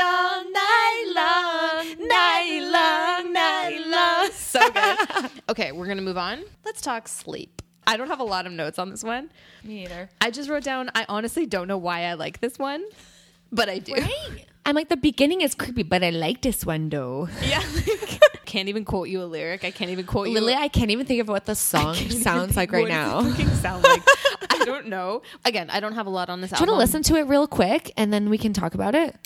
[0.01, 2.61] all night long, night
[3.25, 4.31] long, night long.
[4.33, 5.31] So good.
[5.51, 6.43] okay, we're gonna move on.
[6.65, 7.60] Let's talk sleep.
[7.91, 9.33] I don't have a lot of notes on this one.
[9.65, 10.09] Me neither.
[10.21, 10.93] I just wrote down.
[10.95, 12.85] I honestly don't know why I like this one,
[13.51, 13.95] but I do.
[14.65, 17.29] I'm like the beginning is creepy, but I like this one though.
[17.43, 17.65] Yeah.
[18.45, 19.65] can't even quote you a lyric.
[19.65, 20.35] I can't even quote you.
[20.35, 23.23] Lily, I can't even think of what the song sounds like right now.
[23.23, 24.03] Sound like.
[24.51, 25.23] I don't know.
[25.45, 27.23] Again, I don't have a lot on this Do you want to listen to it
[27.23, 29.17] real quick and then we can talk about it?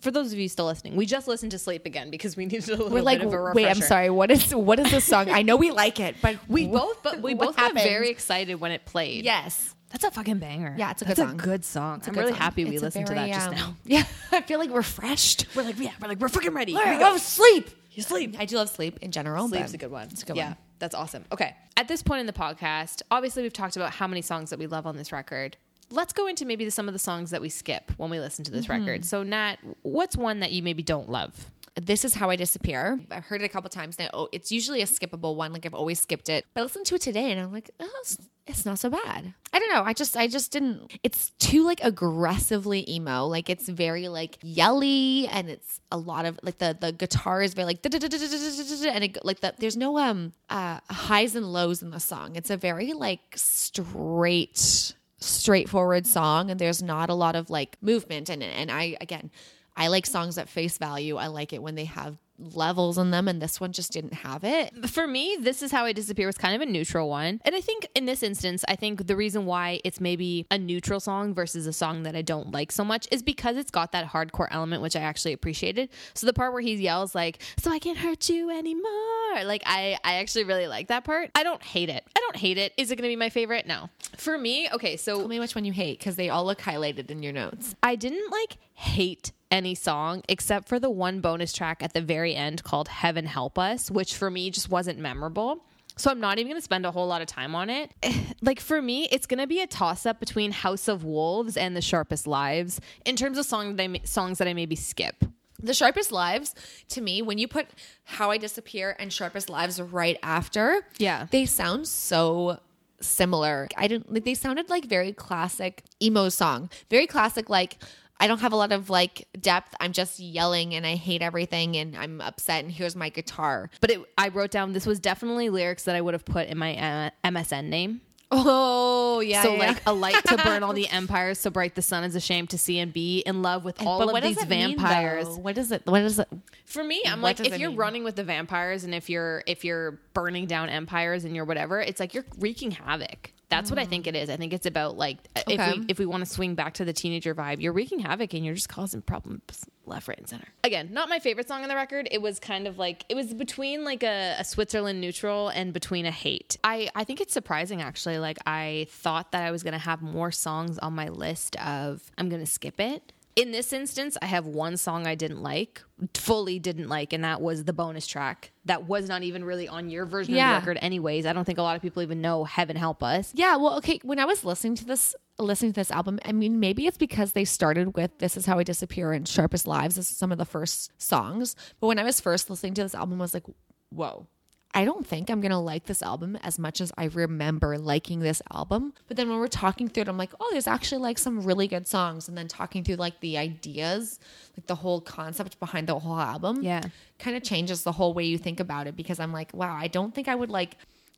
[0.00, 2.68] For those of you still listening, we just listened to Sleep again because we needed
[2.68, 3.66] a little We're like, bit of a wait.
[3.66, 4.10] I'm sorry.
[4.10, 5.30] What is what is the song?
[5.30, 7.84] I know we like it, but We both, but we What both got happened?
[7.84, 9.24] very excited when it played.
[9.24, 9.72] yes.
[9.90, 10.74] That's a fucking banger.
[10.76, 11.40] Yeah, it's a good That's song.
[11.40, 11.98] a good song.
[11.98, 12.40] It's a I'm good really song.
[12.40, 13.76] happy we It's a listened to very, that just um, now.
[13.84, 15.46] Yeah, I feel like refreshed.
[15.54, 16.72] We're like, yeah, we're like, we're fucking ready.
[16.72, 17.12] Here Here we we go.
[17.12, 17.18] go.
[17.18, 17.70] Sleep.
[17.92, 18.36] You sleep.
[18.38, 19.48] I do love sleep in general.
[19.48, 20.08] Sleep's but a good one.
[20.10, 20.56] It's a good yeah, one.
[20.80, 21.24] that's awesome.
[21.32, 21.54] Okay.
[21.76, 24.66] At this point in the podcast, obviously we've talked about how many songs that we
[24.66, 25.56] love on this record.
[25.90, 28.50] Let's go into maybe some of the songs that we skip when we listen to
[28.50, 28.84] this Mm-hmm.
[28.86, 29.04] record.
[29.04, 31.50] So, Nat, what's one that you maybe don't love?
[31.80, 32.98] This is how I disappear.
[33.10, 34.08] I've heard it a couple times now.
[34.14, 35.52] Oh, it's usually a skippable one.
[35.52, 36.46] Like I've always skipped it.
[36.54, 38.16] But I listened to it today and I'm like, oh, it's,
[38.46, 39.34] it's not so bad.
[39.52, 39.82] I don't know.
[39.84, 40.98] I just, I just didn't.
[41.02, 43.26] It's too like aggressively emo.
[43.26, 47.52] Like it's very like yelly and it's a lot of like the the guitar is
[47.52, 52.00] very like and it, like the, there's no um uh highs and lows in the
[52.00, 52.36] song.
[52.36, 58.28] It's a very like straight straightforward song and there's not a lot of like movement
[58.28, 58.52] in it.
[58.56, 59.30] And I again,
[59.76, 61.16] I like songs at face value.
[61.16, 64.44] I like it when they have levels in them and this one just didn't have
[64.44, 64.88] it.
[64.88, 67.40] For me, This Is How I Disappear was kind of a neutral one.
[67.44, 71.00] And I think in this instance, I think the reason why it's maybe a neutral
[71.00, 74.06] song versus a song that I don't like so much is because it's got that
[74.08, 75.90] hardcore element, which I actually appreciated.
[76.14, 79.44] So the part where he yells, like, so I can't hurt you anymore.
[79.44, 81.30] Like, I, I actually really like that part.
[81.34, 82.04] I don't hate it.
[82.16, 82.72] I don't hate it.
[82.76, 83.66] Is it going to be my favorite?
[83.66, 83.90] No.
[84.16, 87.10] For me, okay, so Tell me which one you hate because they all look highlighted
[87.10, 87.74] in your notes.
[87.82, 92.34] I didn't like hate any song except for the one bonus track at the very
[92.34, 95.64] end called Heaven Help Us, which for me just wasn't memorable.
[95.98, 97.90] So I'm not even going to spend a whole lot of time on it.
[98.42, 101.74] Like for me, it's going to be a toss up between House of Wolves and
[101.74, 105.24] The Sharpest Lives in terms of song that I, songs that I maybe skip.
[105.60, 106.54] The Sharpest Lives,
[106.90, 107.66] to me, when you put
[108.04, 111.26] How I Disappear and Sharpest Lives right after, Yeah.
[111.30, 112.60] they sound so
[113.00, 113.68] similar.
[113.76, 116.68] I didn't like they sounded like very classic emo song.
[116.90, 117.78] Very classic like
[118.18, 119.74] I don't have a lot of like depth.
[119.80, 123.70] I'm just yelling and I hate everything and I'm upset and here's my guitar.
[123.80, 126.56] But it, I wrote down this was definitely lyrics that I would have put in
[126.58, 128.00] my uh, MSN name.
[128.32, 129.42] Oh, yeah.
[129.42, 132.50] so like a light to burn all the empires, so bright the sun is ashamed
[132.50, 135.28] to see and be in love with all of these vampires.
[135.28, 135.82] what is it?
[135.86, 136.28] What is it?
[136.64, 137.78] For me, I'm What like, if you're mean?
[137.78, 141.80] running with the vampires and if you're if you're burning down empires and you're whatever,
[141.80, 143.30] it's like you're wreaking havoc.
[143.48, 144.22] That's what I think it mm.
[144.22, 144.30] is.
[144.30, 146.84] I think it's about like uh, if we if we want to swing back to
[146.84, 150.48] the teenager vibe, you're wreaking havoc and you're just causing problems left, right, and center.
[150.64, 152.08] Again, not my favorite song on the record.
[152.10, 156.06] It was kind of like it was between like a, a Switzerland neutral and between
[156.06, 156.56] a hate.
[156.64, 158.18] I I think it's surprising actually.
[158.18, 162.28] Like I thought that I was gonna have more songs on my list of I'm
[162.28, 163.12] gonna skip it.
[163.36, 165.82] In this instance, I have one song I didn't like,
[166.14, 168.50] fully didn't like, and that was the bonus track.
[168.64, 170.56] That was not even really on your version Yeah.
[170.56, 171.26] of the record, anyways.
[171.26, 173.32] I don't think a lot of people even know Heaven Help Us.
[173.34, 174.00] Yeah, well, okay.
[174.02, 177.32] When I was listening to this, listening to this album, I mean, maybe it's because
[177.32, 180.46] they started with "This Is How I Disappear" and "Sharpest Lives" as some of the
[180.46, 181.54] first songs.
[181.78, 183.44] But when I was first listening to this album, I was like,
[183.90, 184.28] "Whoa."
[184.76, 188.42] I don't think I'm gonna like this album as much as I remember liking this
[188.52, 188.92] album.
[189.08, 191.66] But then when we're talking through it, I'm like, oh, there's actually like some really
[191.66, 192.28] good songs.
[192.28, 194.20] And then talking through like the ideas,
[194.56, 196.82] like the whole concept behind the whole album, Yeah.
[197.18, 198.94] kind of changes the whole way you think about it.
[198.96, 200.76] Because I'm like, wow, I don't think I would like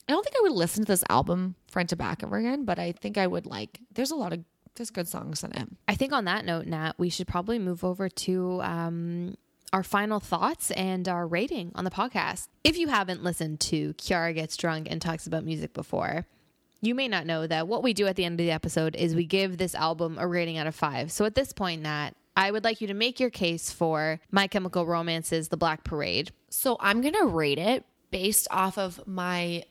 [0.08, 2.78] I don't think I would listen to this album front to back ever again, but
[2.78, 3.80] I think I would like.
[3.92, 4.40] There's a lot of
[4.76, 5.68] there's good songs in it.
[5.88, 9.34] I think on that note, Nat, we should probably move over to um,
[9.72, 12.48] our final thoughts and our rating on the podcast.
[12.64, 16.26] If you haven't listened to Kiara Gets Drunk and Talks About Music before,
[16.80, 19.14] you may not know that what we do at the end of the episode is
[19.14, 21.10] we give this album a rating out of five.
[21.10, 24.46] So at this point, Nat, I would like you to make your case for My
[24.46, 26.30] Chemical Romance's The Black Parade.
[26.50, 29.64] So I'm gonna rate it based off of my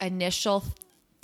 [0.00, 0.64] initial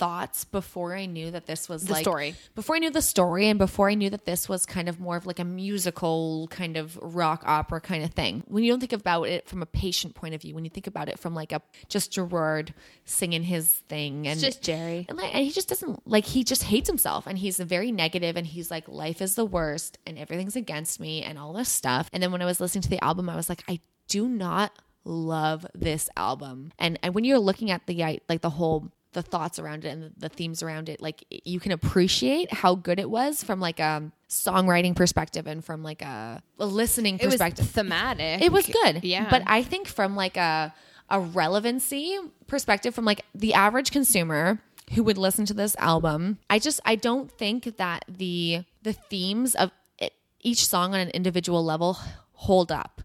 [0.03, 2.35] thoughts before I knew that this was The like story.
[2.55, 5.15] Before I knew the story and before I knew that this was kind of more
[5.15, 8.43] of like a musical kind of rock opera kind of thing.
[8.47, 10.87] When you don't think about it from a patient point of view, when you think
[10.87, 12.73] about it from like a just Gerard
[13.05, 15.05] singing his thing and just Jerry.
[15.07, 18.35] and, like, and he just doesn't like he just hates himself and he's very negative
[18.35, 22.09] and he's like life is the worst and everything's against me and all this stuff
[22.11, 24.71] and then when i was listening to the album i was like i do not
[25.05, 29.59] love this album and and when you're looking at the like the whole the thoughts
[29.59, 33.09] around it and the, the themes around it like you can appreciate how good it
[33.09, 37.69] was from like a songwriting perspective and from like a, a listening It was perspective
[37.69, 38.41] thematic.
[38.41, 39.03] it was good.
[39.03, 39.29] Yeah.
[39.29, 40.73] But I think from like a
[41.09, 44.59] a relevancy perspective from like the average consumer
[44.95, 49.53] who would listen to this album, I just I don't think that the the themes
[49.55, 51.97] of it, each song on an individual level
[52.33, 53.01] hold up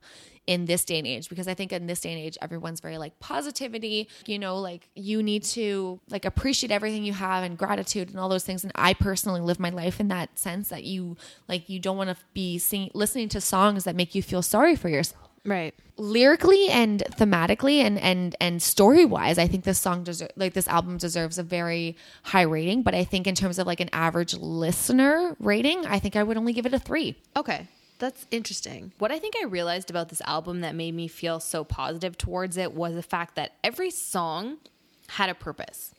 [0.48, 2.96] in this day and age because I think in this day and age everyone's very
[2.96, 8.08] like positivity, you know, like you need to like appreciate everything you have and gratitude
[8.08, 11.16] and all those things and I personally live my life in that sense that you
[11.48, 14.74] like you don't want to be sing- listening to songs that make you feel sorry
[14.74, 15.74] for yourself right.
[15.98, 20.66] lyrically and thematically and and and story wise i think this song deserves like this
[20.68, 21.94] album deserves a very
[22.24, 26.16] high rating but i think in terms of like an average listener rating i think
[26.16, 27.66] i would only give it a three Okay.
[27.98, 28.92] That's interesting.
[28.98, 32.56] What I think I realized about this album that made me feel so positive towards
[32.56, 34.58] it was the fact that every song
[35.08, 35.94] had a purpose.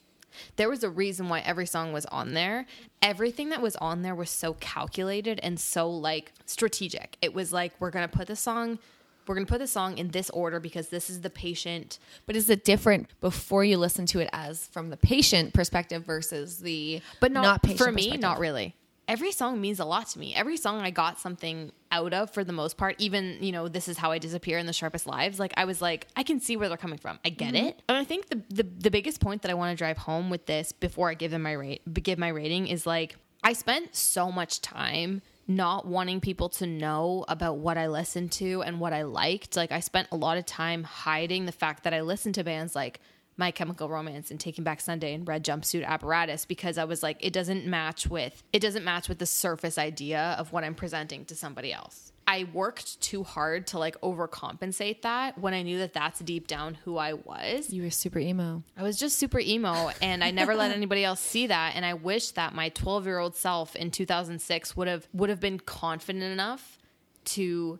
[0.55, 2.65] There was a reason why every song was on there.
[3.01, 7.17] Everything that was on there was so calculated and so like strategic.
[7.21, 8.79] It was like we're going to put the song
[9.27, 12.35] we're going to put the song in this order because this is the patient but
[12.35, 16.99] is it different before you listen to it as from the patient perspective versus the
[17.19, 18.75] but not, patient for me not really
[19.09, 20.33] every song means a lot to me.
[20.35, 23.87] Every song i got something out of for the most part even you know this
[23.87, 26.55] is how i disappear in the sharpest lives like i was like i can see
[26.55, 27.19] where they're coming from.
[27.25, 27.67] I get mm-hmm.
[27.67, 27.81] it.
[27.89, 30.45] And i think the, the the biggest point that i want to drive home with
[30.45, 34.31] this before i give them my rate give my rating is like i spent so
[34.31, 39.01] much time not wanting people to know about what I listened to and what I
[39.01, 39.55] liked.
[39.55, 42.75] Like I spent a lot of time hiding the fact that I listened to bands
[42.75, 42.99] like
[43.39, 47.17] My Chemical Romance and Taking Back Sunday and Red Jumpsuit Apparatus because I was like
[47.21, 51.23] it doesn't match with it doesn't match with the surface idea of what I'm presenting
[51.25, 52.11] to somebody else.
[52.27, 56.75] I worked too hard to like overcompensate that when I knew that that's deep down
[56.83, 57.71] who I was.
[57.71, 61.21] you were super emo I was just super emo and I never let anybody else
[61.21, 65.39] see that and I wish that my 12-year-old self in 2006 would have would have
[65.39, 66.77] been confident enough
[67.23, 67.79] to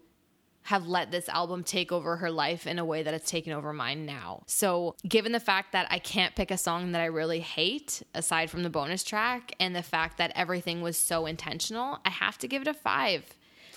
[0.70, 3.74] have let this album take over her life in a way that it's taken over
[3.74, 4.44] mine now.
[4.46, 8.52] So, given the fact that I can't pick a song that I really hate aside
[8.52, 12.48] from the bonus track and the fact that everything was so intentional, I have to
[12.48, 13.24] give it a 5.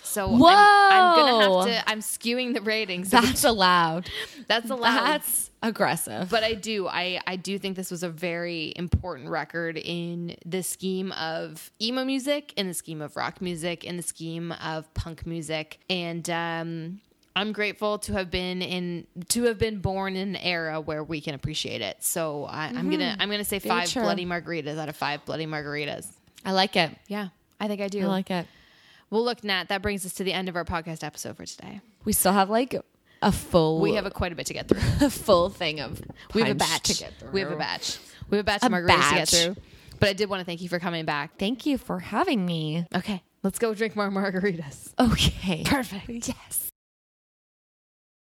[0.02, 1.60] So I'm, I'm gonna Whoa.
[1.62, 1.90] have to.
[1.90, 3.10] I'm skewing the ratings.
[3.16, 4.10] that's allowed
[4.46, 5.06] That's allowed.
[5.06, 9.76] that's aggressive But I do, I, I do think this was a very important record
[9.78, 14.52] in the scheme of emo music, in the scheme of rock music, in the scheme
[14.52, 17.00] of punk music, and um,
[17.34, 21.20] I'm grateful to have been in to have been born in an era where we
[21.20, 22.02] can appreciate it.
[22.04, 24.02] So I, I'm gonna I'm gonna say five true.
[24.02, 26.06] bloody margaritas out of five bloody margaritas.
[26.44, 28.02] i like it Yeah, I think I do.
[28.02, 28.46] i like it
[29.10, 31.82] well, look, Nat, that brings us to the end of our podcast episode for today.
[32.02, 32.74] we still have like
[33.22, 34.80] a full We have a, quite a bit to get through.
[35.06, 36.00] a full thing of
[36.34, 36.84] We have a batch.
[36.84, 37.30] to get through.
[37.30, 37.98] We have a batch.
[38.30, 39.56] We have a batch A of margaritas to get through.
[40.00, 41.38] But I did want to thank you for coming back.
[41.38, 42.86] Thank you for having me.
[42.94, 44.92] Okay, let's go drink more margaritas.
[44.98, 45.62] Okay.
[45.64, 46.28] Perfect.
[46.28, 46.71] Yes.